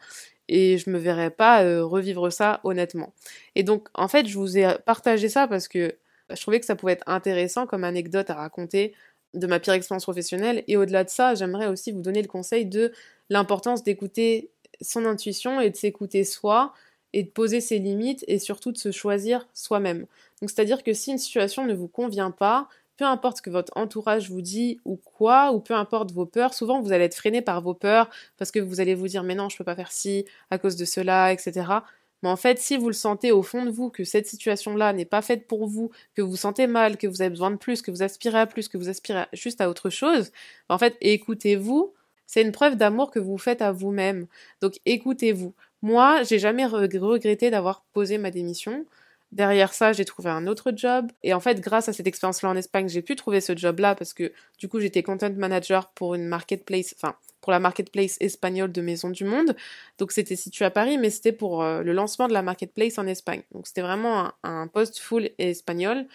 et 0.49 0.79
je 0.79 0.91
me 0.91 0.99
verrais 0.99 1.31
pas 1.31 1.63
euh, 1.65 1.85
revivre 1.85 2.33
ça 2.33 2.61
honnêtement. 2.65 3.13
Et 3.55 3.63
donc, 3.63 3.89
en 3.95 4.09
fait, 4.09 4.27
je 4.27 4.39
vous 4.39 4.59
ai 4.59 4.77
partagé 4.87 5.29
ça 5.29 5.47
parce 5.49 5.69
que 5.69 5.95
je 6.31 6.41
trouvais 6.41 6.61
que 6.61 6.67
ça 6.67 6.77
pouvait 6.77 6.93
être 6.93 7.09
intéressant 7.09 7.67
comme 7.67 7.85
anecdote 7.85 8.31
à 8.31 8.35
raconter 8.35 8.95
de 9.35 9.47
ma 9.47 9.61
pire 9.61 9.75
expérience 9.75 10.05
professionnelle. 10.05 10.65
Et 10.67 10.77
au-delà 10.77 11.05
de 11.05 11.11
ça, 11.11 11.35
j'aimerais 11.35 11.67
aussi 11.67 11.93
vous 11.93 12.03
donner 12.03 12.23
le 12.23 12.29
conseil 12.29 12.67
de 12.67 12.93
l'importance 13.29 13.85
d'écouter 13.85 14.51
son 14.81 15.05
intuition 15.07 15.61
et 15.61 15.71
de 15.71 15.77
s'écouter 15.77 16.25
soi 16.25 16.73
et 17.13 17.25
de 17.25 17.29
poser 17.31 17.61
ses 17.61 17.79
limites 17.79 18.25
et 18.29 18.39
surtout 18.39 18.73
de 18.73 18.79
se 18.79 18.93
choisir 18.93 19.49
soi-même. 19.55 20.07
Donc 20.41 20.51
c'est-à-dire 20.51 20.83
que 20.83 20.93
si 20.93 21.11
une 21.11 21.19
situation 21.19 21.65
ne 21.65 21.75
vous 21.75 21.89
convient 21.89 22.31
pas, 22.31 22.69
peu 22.97 23.05
importe 23.05 23.39
ce 23.39 23.43
que 23.43 23.51
votre 23.51 23.73
entourage 23.77 24.31
vous 24.31 24.43
dit 24.43 24.79
ou 24.85 24.97
quoi, 24.97 25.53
ou 25.53 25.61
peu 25.61 25.75
importe 25.75 26.13
vos 26.13 26.27
peurs, 26.27 26.55
souvent 26.55 26.81
vous 26.81 26.93
allez 26.93 27.05
être 27.05 27.15
freiné 27.15 27.43
par 27.43 27.63
vos 27.63 27.75
peurs 27.75 28.11
parce 28.37 28.51
que 28.51 28.61
vous 28.61 28.81
allez 28.81 28.95
vous 28.95 29.09
dire 29.09 29.23
mais 29.23 29.35
non, 29.35 29.49
je 29.49 29.57
peux 29.57 29.65
pas 29.65 29.75
faire 29.75 29.91
ci 29.93 30.25
à 30.51 30.59
cause 30.59 30.77
de 30.77 30.85
cela, 30.85 31.33
etc. 31.33 31.83
Mais 32.23 32.29
en 32.29 32.37
fait, 32.37 32.59
si 32.59 32.77
vous 32.77 32.89
le 32.89 32.93
sentez 32.95 33.33
au 33.33 33.43
fond 33.43 33.65
de 33.65 33.71
vous 33.71 33.89
que 33.91 34.05
cette 34.05 34.27
situation-là 34.27 34.93
n'est 34.93 35.07
pas 35.07 35.23
faite 35.23 35.47
pour 35.47 35.67
vous, 35.67 35.91
que 36.15 36.23
vous 36.23 36.31
vous 36.31 36.37
sentez 36.37 36.67
mal, 36.67 36.99
que 36.99 37.07
vous 37.07 37.23
avez 37.23 37.31
besoin 37.31 37.51
de 37.51 37.57
plus, 37.57 37.81
que 37.83 37.91
vous 37.91 38.03
aspirez 38.03 38.39
à 38.41 38.47
plus, 38.47 38.69
que 38.69 38.77
vous 38.77 38.89
aspirez 38.91 39.25
juste 39.33 39.61
à 39.63 39.71
autre 39.71 39.89
chose, 39.91 40.31
en 40.69 40.79
fait, 40.79 40.97
écoutez-vous. 41.01 41.95
C'est 42.31 42.43
une 42.43 42.53
preuve 42.53 42.77
d'amour 42.77 43.11
que 43.11 43.19
vous 43.19 43.39
faites 43.39 43.61
à 43.61 43.73
vous-même. 43.73 44.29
Donc 44.61 44.75
écoutez-vous. 44.87 45.53
Moi, 45.83 46.23
j'ai 46.23 46.39
jamais 46.39 46.65
regretté 46.65 47.51
d'avoir 47.51 47.83
posé 47.93 48.19
ma 48.19 48.31
démission. 48.31 48.87
Derrière 49.33 49.75
ça, 49.75 49.93
j'ai 49.93 50.05
trouvé 50.05 50.31
un 50.31 50.47
autre 50.47 50.73
job. 50.73 51.11
Et 51.25 51.35
en 51.35 51.41
fait, 51.41 51.61
grâce 51.61 51.89
à 51.89 51.93
cette 51.93 52.07
expérience-là 52.07 52.51
en 52.51 52.55
Espagne, 52.55 52.89
j'ai 52.89 53.03
pu 53.03 53.17
trouver 53.17 53.41
ce 53.41 53.57
job-là 53.57 53.97
parce 53.97 54.13
que 54.13 54.33
du 54.59 54.69
coup, 54.69 54.79
j'étais 54.79 55.03
content 55.03 55.33
manager 55.33 55.91
pour 55.91 56.15
une 56.15 56.25
marketplace, 56.25 56.95
enfin, 56.97 57.17
pour 57.41 57.51
la 57.51 57.59
marketplace 57.59 58.17
espagnole 58.21 58.71
de 58.71 58.81
Maison 58.81 59.11
du 59.11 59.25
Monde. 59.25 59.57
Donc, 59.99 60.13
c'était 60.13 60.37
situé 60.37 60.65
à 60.65 60.71
Paris, 60.71 60.99
mais 60.99 61.11
c'était 61.11 61.33
pour 61.33 61.65
euh, 61.65 61.83
le 61.83 61.93
lancement 61.93 62.29
de 62.29 62.33
la 62.33 62.43
marketplace 62.43 62.97
en 62.97 63.09
Espagne. 63.09 63.43
Donc, 63.51 63.67
c'était 63.67 63.83
vraiment 63.83 64.31
un, 64.45 64.69
poste 64.69 65.01
full 65.01 65.31
espagnol. 65.39 66.07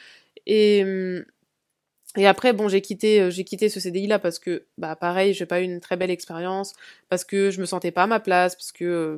Et, 0.46 0.82
hum, 0.86 1.26
et 2.18 2.28
après, 2.28 2.54
bon, 2.54 2.68
j'ai 2.70 2.82
quitté, 2.82 3.22
euh, 3.22 3.30
j'ai 3.30 3.44
quitté 3.44 3.68
ce 3.70 3.80
CDI 3.80 4.08
là 4.08 4.20
parce 4.20 4.40
que, 4.40 4.66
bah, 4.78 4.96
pareil, 4.96 5.34
j'ai 5.34 5.46
pas 5.46 5.62
eu 5.62 5.64
une 5.64 5.82
très 5.82 5.98
belle 5.98 6.12
expérience, 6.12 6.74
parce 7.10 7.24
que 7.26 7.52
je 7.52 7.60
me 7.60 7.66
sentais 7.66 7.92
pas 7.92 8.04
à 8.04 8.08
ma 8.08 8.20
place, 8.20 8.56
parce 8.56 8.72
que, 8.72 8.86
euh, 8.86 9.18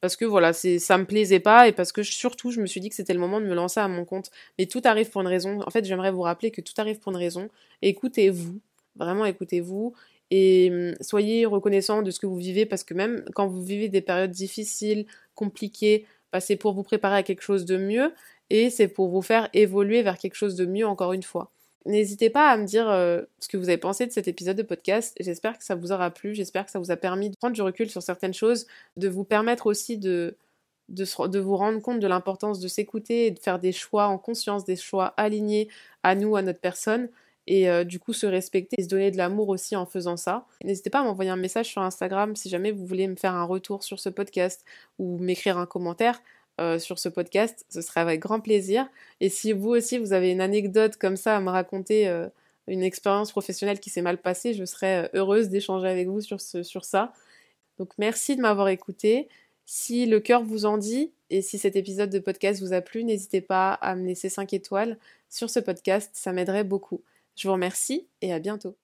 parce 0.00 0.16
que 0.16 0.24
voilà, 0.24 0.52
c'est, 0.52 0.78
ça 0.78 0.98
me 0.98 1.06
plaisait 1.06 1.40
pas, 1.40 1.68
et 1.68 1.72
parce 1.72 1.92
que 1.92 2.02
surtout, 2.02 2.50
je 2.50 2.60
me 2.60 2.66
suis 2.66 2.80
dit 2.80 2.90
que 2.90 2.94
c'était 2.94 3.14
le 3.14 3.20
moment 3.20 3.40
de 3.40 3.46
me 3.46 3.54
lancer 3.54 3.80
à 3.80 3.88
mon 3.88 4.04
compte. 4.04 4.30
Mais 4.58 4.66
tout 4.66 4.82
arrive 4.84 5.10
pour 5.10 5.22
une 5.22 5.28
raison. 5.28 5.60
En 5.66 5.70
fait, 5.70 5.84
j'aimerais 5.84 6.10
vous 6.10 6.22
rappeler 6.22 6.50
que 6.50 6.60
tout 6.60 6.74
arrive 6.78 6.98
pour 6.98 7.12
une 7.12 7.18
raison. 7.18 7.48
Écoutez-vous, 7.82 8.60
vraiment 8.96 9.24
écoutez-vous, 9.24 9.94
et 10.30 10.70
hum, 10.70 10.94
soyez 11.00 11.46
reconnaissant 11.46 12.02
de 12.02 12.10
ce 12.10 12.18
que 12.20 12.26
vous 12.26 12.36
vivez, 12.36 12.66
parce 12.66 12.84
que 12.84 12.94
même 12.94 13.24
quand 13.34 13.46
vous 13.46 13.62
vivez 13.62 13.88
des 13.88 14.00
périodes 14.02 14.32
difficiles, 14.32 15.06
compliquées, 15.34 16.06
bah, 16.32 16.40
c'est 16.40 16.56
pour 16.56 16.74
vous 16.74 16.82
préparer 16.82 17.16
à 17.16 17.22
quelque 17.22 17.42
chose 17.42 17.64
de 17.64 17.76
mieux, 17.78 18.12
et 18.50 18.70
c'est 18.70 18.88
pour 18.88 19.08
vous 19.08 19.22
faire 19.22 19.48
évoluer 19.54 20.02
vers 20.02 20.18
quelque 20.18 20.34
chose 20.34 20.56
de 20.56 20.66
mieux 20.66 20.86
encore 20.86 21.12
une 21.14 21.22
fois. 21.22 21.53
N'hésitez 21.86 22.30
pas 22.30 22.48
à 22.50 22.56
me 22.56 22.64
dire 22.64 22.88
euh, 22.88 23.22
ce 23.40 23.48
que 23.48 23.58
vous 23.58 23.68
avez 23.68 23.76
pensé 23.76 24.06
de 24.06 24.10
cet 24.10 24.26
épisode 24.26 24.56
de 24.56 24.62
podcast. 24.62 25.14
J'espère 25.20 25.58
que 25.58 25.64
ça 25.64 25.74
vous 25.74 25.92
aura 25.92 26.10
plu. 26.10 26.34
J'espère 26.34 26.64
que 26.64 26.70
ça 26.70 26.78
vous 26.78 26.90
a 26.90 26.96
permis 26.96 27.28
de 27.28 27.36
prendre 27.36 27.54
du 27.54 27.60
recul 27.60 27.90
sur 27.90 28.02
certaines 28.02 28.32
choses, 28.32 28.66
de 28.96 29.08
vous 29.08 29.24
permettre 29.24 29.66
aussi 29.66 29.98
de, 29.98 30.34
vous 30.88 31.56
rendre 31.56 31.80
compte 31.82 32.00
de 32.00 32.06
l'importance 32.06 32.58
de 32.60 32.68
s'écouter 32.68 33.26
et 33.26 33.30
de 33.32 33.38
faire 33.38 33.58
des 33.58 33.72
choix 33.72 34.06
en 34.06 34.16
conscience, 34.16 34.64
des 34.64 34.76
choix 34.76 35.08
alignés 35.18 35.68
à 36.02 36.14
nous, 36.14 36.36
à 36.36 36.42
notre 36.42 36.60
personne. 36.60 37.10
Et 37.46 37.68
euh, 37.68 37.84
du 37.84 38.00
coup, 38.00 38.14
se 38.14 38.24
respecter 38.26 38.76
et 38.78 38.84
se 38.84 38.88
donner 38.88 39.10
de 39.10 39.18
l'amour 39.18 39.50
aussi 39.50 39.76
en 39.76 39.84
faisant 39.84 40.16
ça. 40.16 40.46
N'hésitez 40.64 40.88
pas 40.88 41.00
à 41.00 41.02
m'envoyer 41.02 41.30
un 41.30 41.36
message 41.36 41.66
sur 41.66 41.82
Instagram 41.82 42.34
si 42.34 42.48
jamais 42.48 42.72
vous 42.72 42.86
voulez 42.86 43.06
me 43.06 43.16
faire 43.16 43.34
un 43.34 43.44
retour 43.44 43.82
sur 43.82 44.00
ce 44.00 44.08
podcast 44.08 44.64
ou 44.98 45.18
m'écrire 45.18 45.58
un 45.58 45.66
commentaire. 45.66 46.22
Euh, 46.60 46.78
sur 46.78 47.00
ce 47.00 47.08
podcast, 47.08 47.66
ce 47.68 47.80
serait 47.80 48.00
avec 48.00 48.20
grand 48.20 48.38
plaisir. 48.38 48.88
Et 49.20 49.28
si 49.28 49.52
vous 49.52 49.70
aussi 49.70 49.98
vous 49.98 50.12
avez 50.12 50.30
une 50.30 50.40
anecdote 50.40 50.96
comme 50.96 51.16
ça 51.16 51.36
à 51.36 51.40
me 51.40 51.50
raconter, 51.50 52.06
euh, 52.06 52.28
une 52.68 52.82
expérience 52.82 53.32
professionnelle 53.32 53.80
qui 53.80 53.90
s'est 53.90 54.02
mal 54.02 54.18
passée, 54.18 54.54
je 54.54 54.64
serais 54.64 55.04
euh, 55.04 55.18
heureuse 55.18 55.48
d'échanger 55.48 55.88
avec 55.88 56.06
vous 56.06 56.20
sur, 56.20 56.40
sur 56.40 56.84
ça. 56.84 57.12
Donc 57.78 57.90
merci 57.98 58.36
de 58.36 58.40
m'avoir 58.40 58.68
écouté. 58.68 59.28
Si 59.66 60.06
le 60.06 60.20
cœur 60.20 60.44
vous 60.44 60.64
en 60.64 60.78
dit 60.78 61.12
et 61.30 61.42
si 61.42 61.58
cet 61.58 61.74
épisode 61.74 62.10
de 62.10 62.20
podcast 62.20 62.60
vous 62.60 62.72
a 62.72 62.80
plu, 62.80 63.02
n'hésitez 63.02 63.40
pas 63.40 63.72
à 63.72 63.96
me 63.96 64.06
laisser 64.06 64.28
5 64.28 64.52
étoiles 64.52 64.98
sur 65.30 65.50
ce 65.50 65.58
podcast, 65.58 66.10
ça 66.14 66.32
m'aiderait 66.32 66.64
beaucoup. 66.64 67.02
Je 67.34 67.48
vous 67.48 67.54
remercie 67.54 68.06
et 68.22 68.32
à 68.32 68.38
bientôt. 68.38 68.76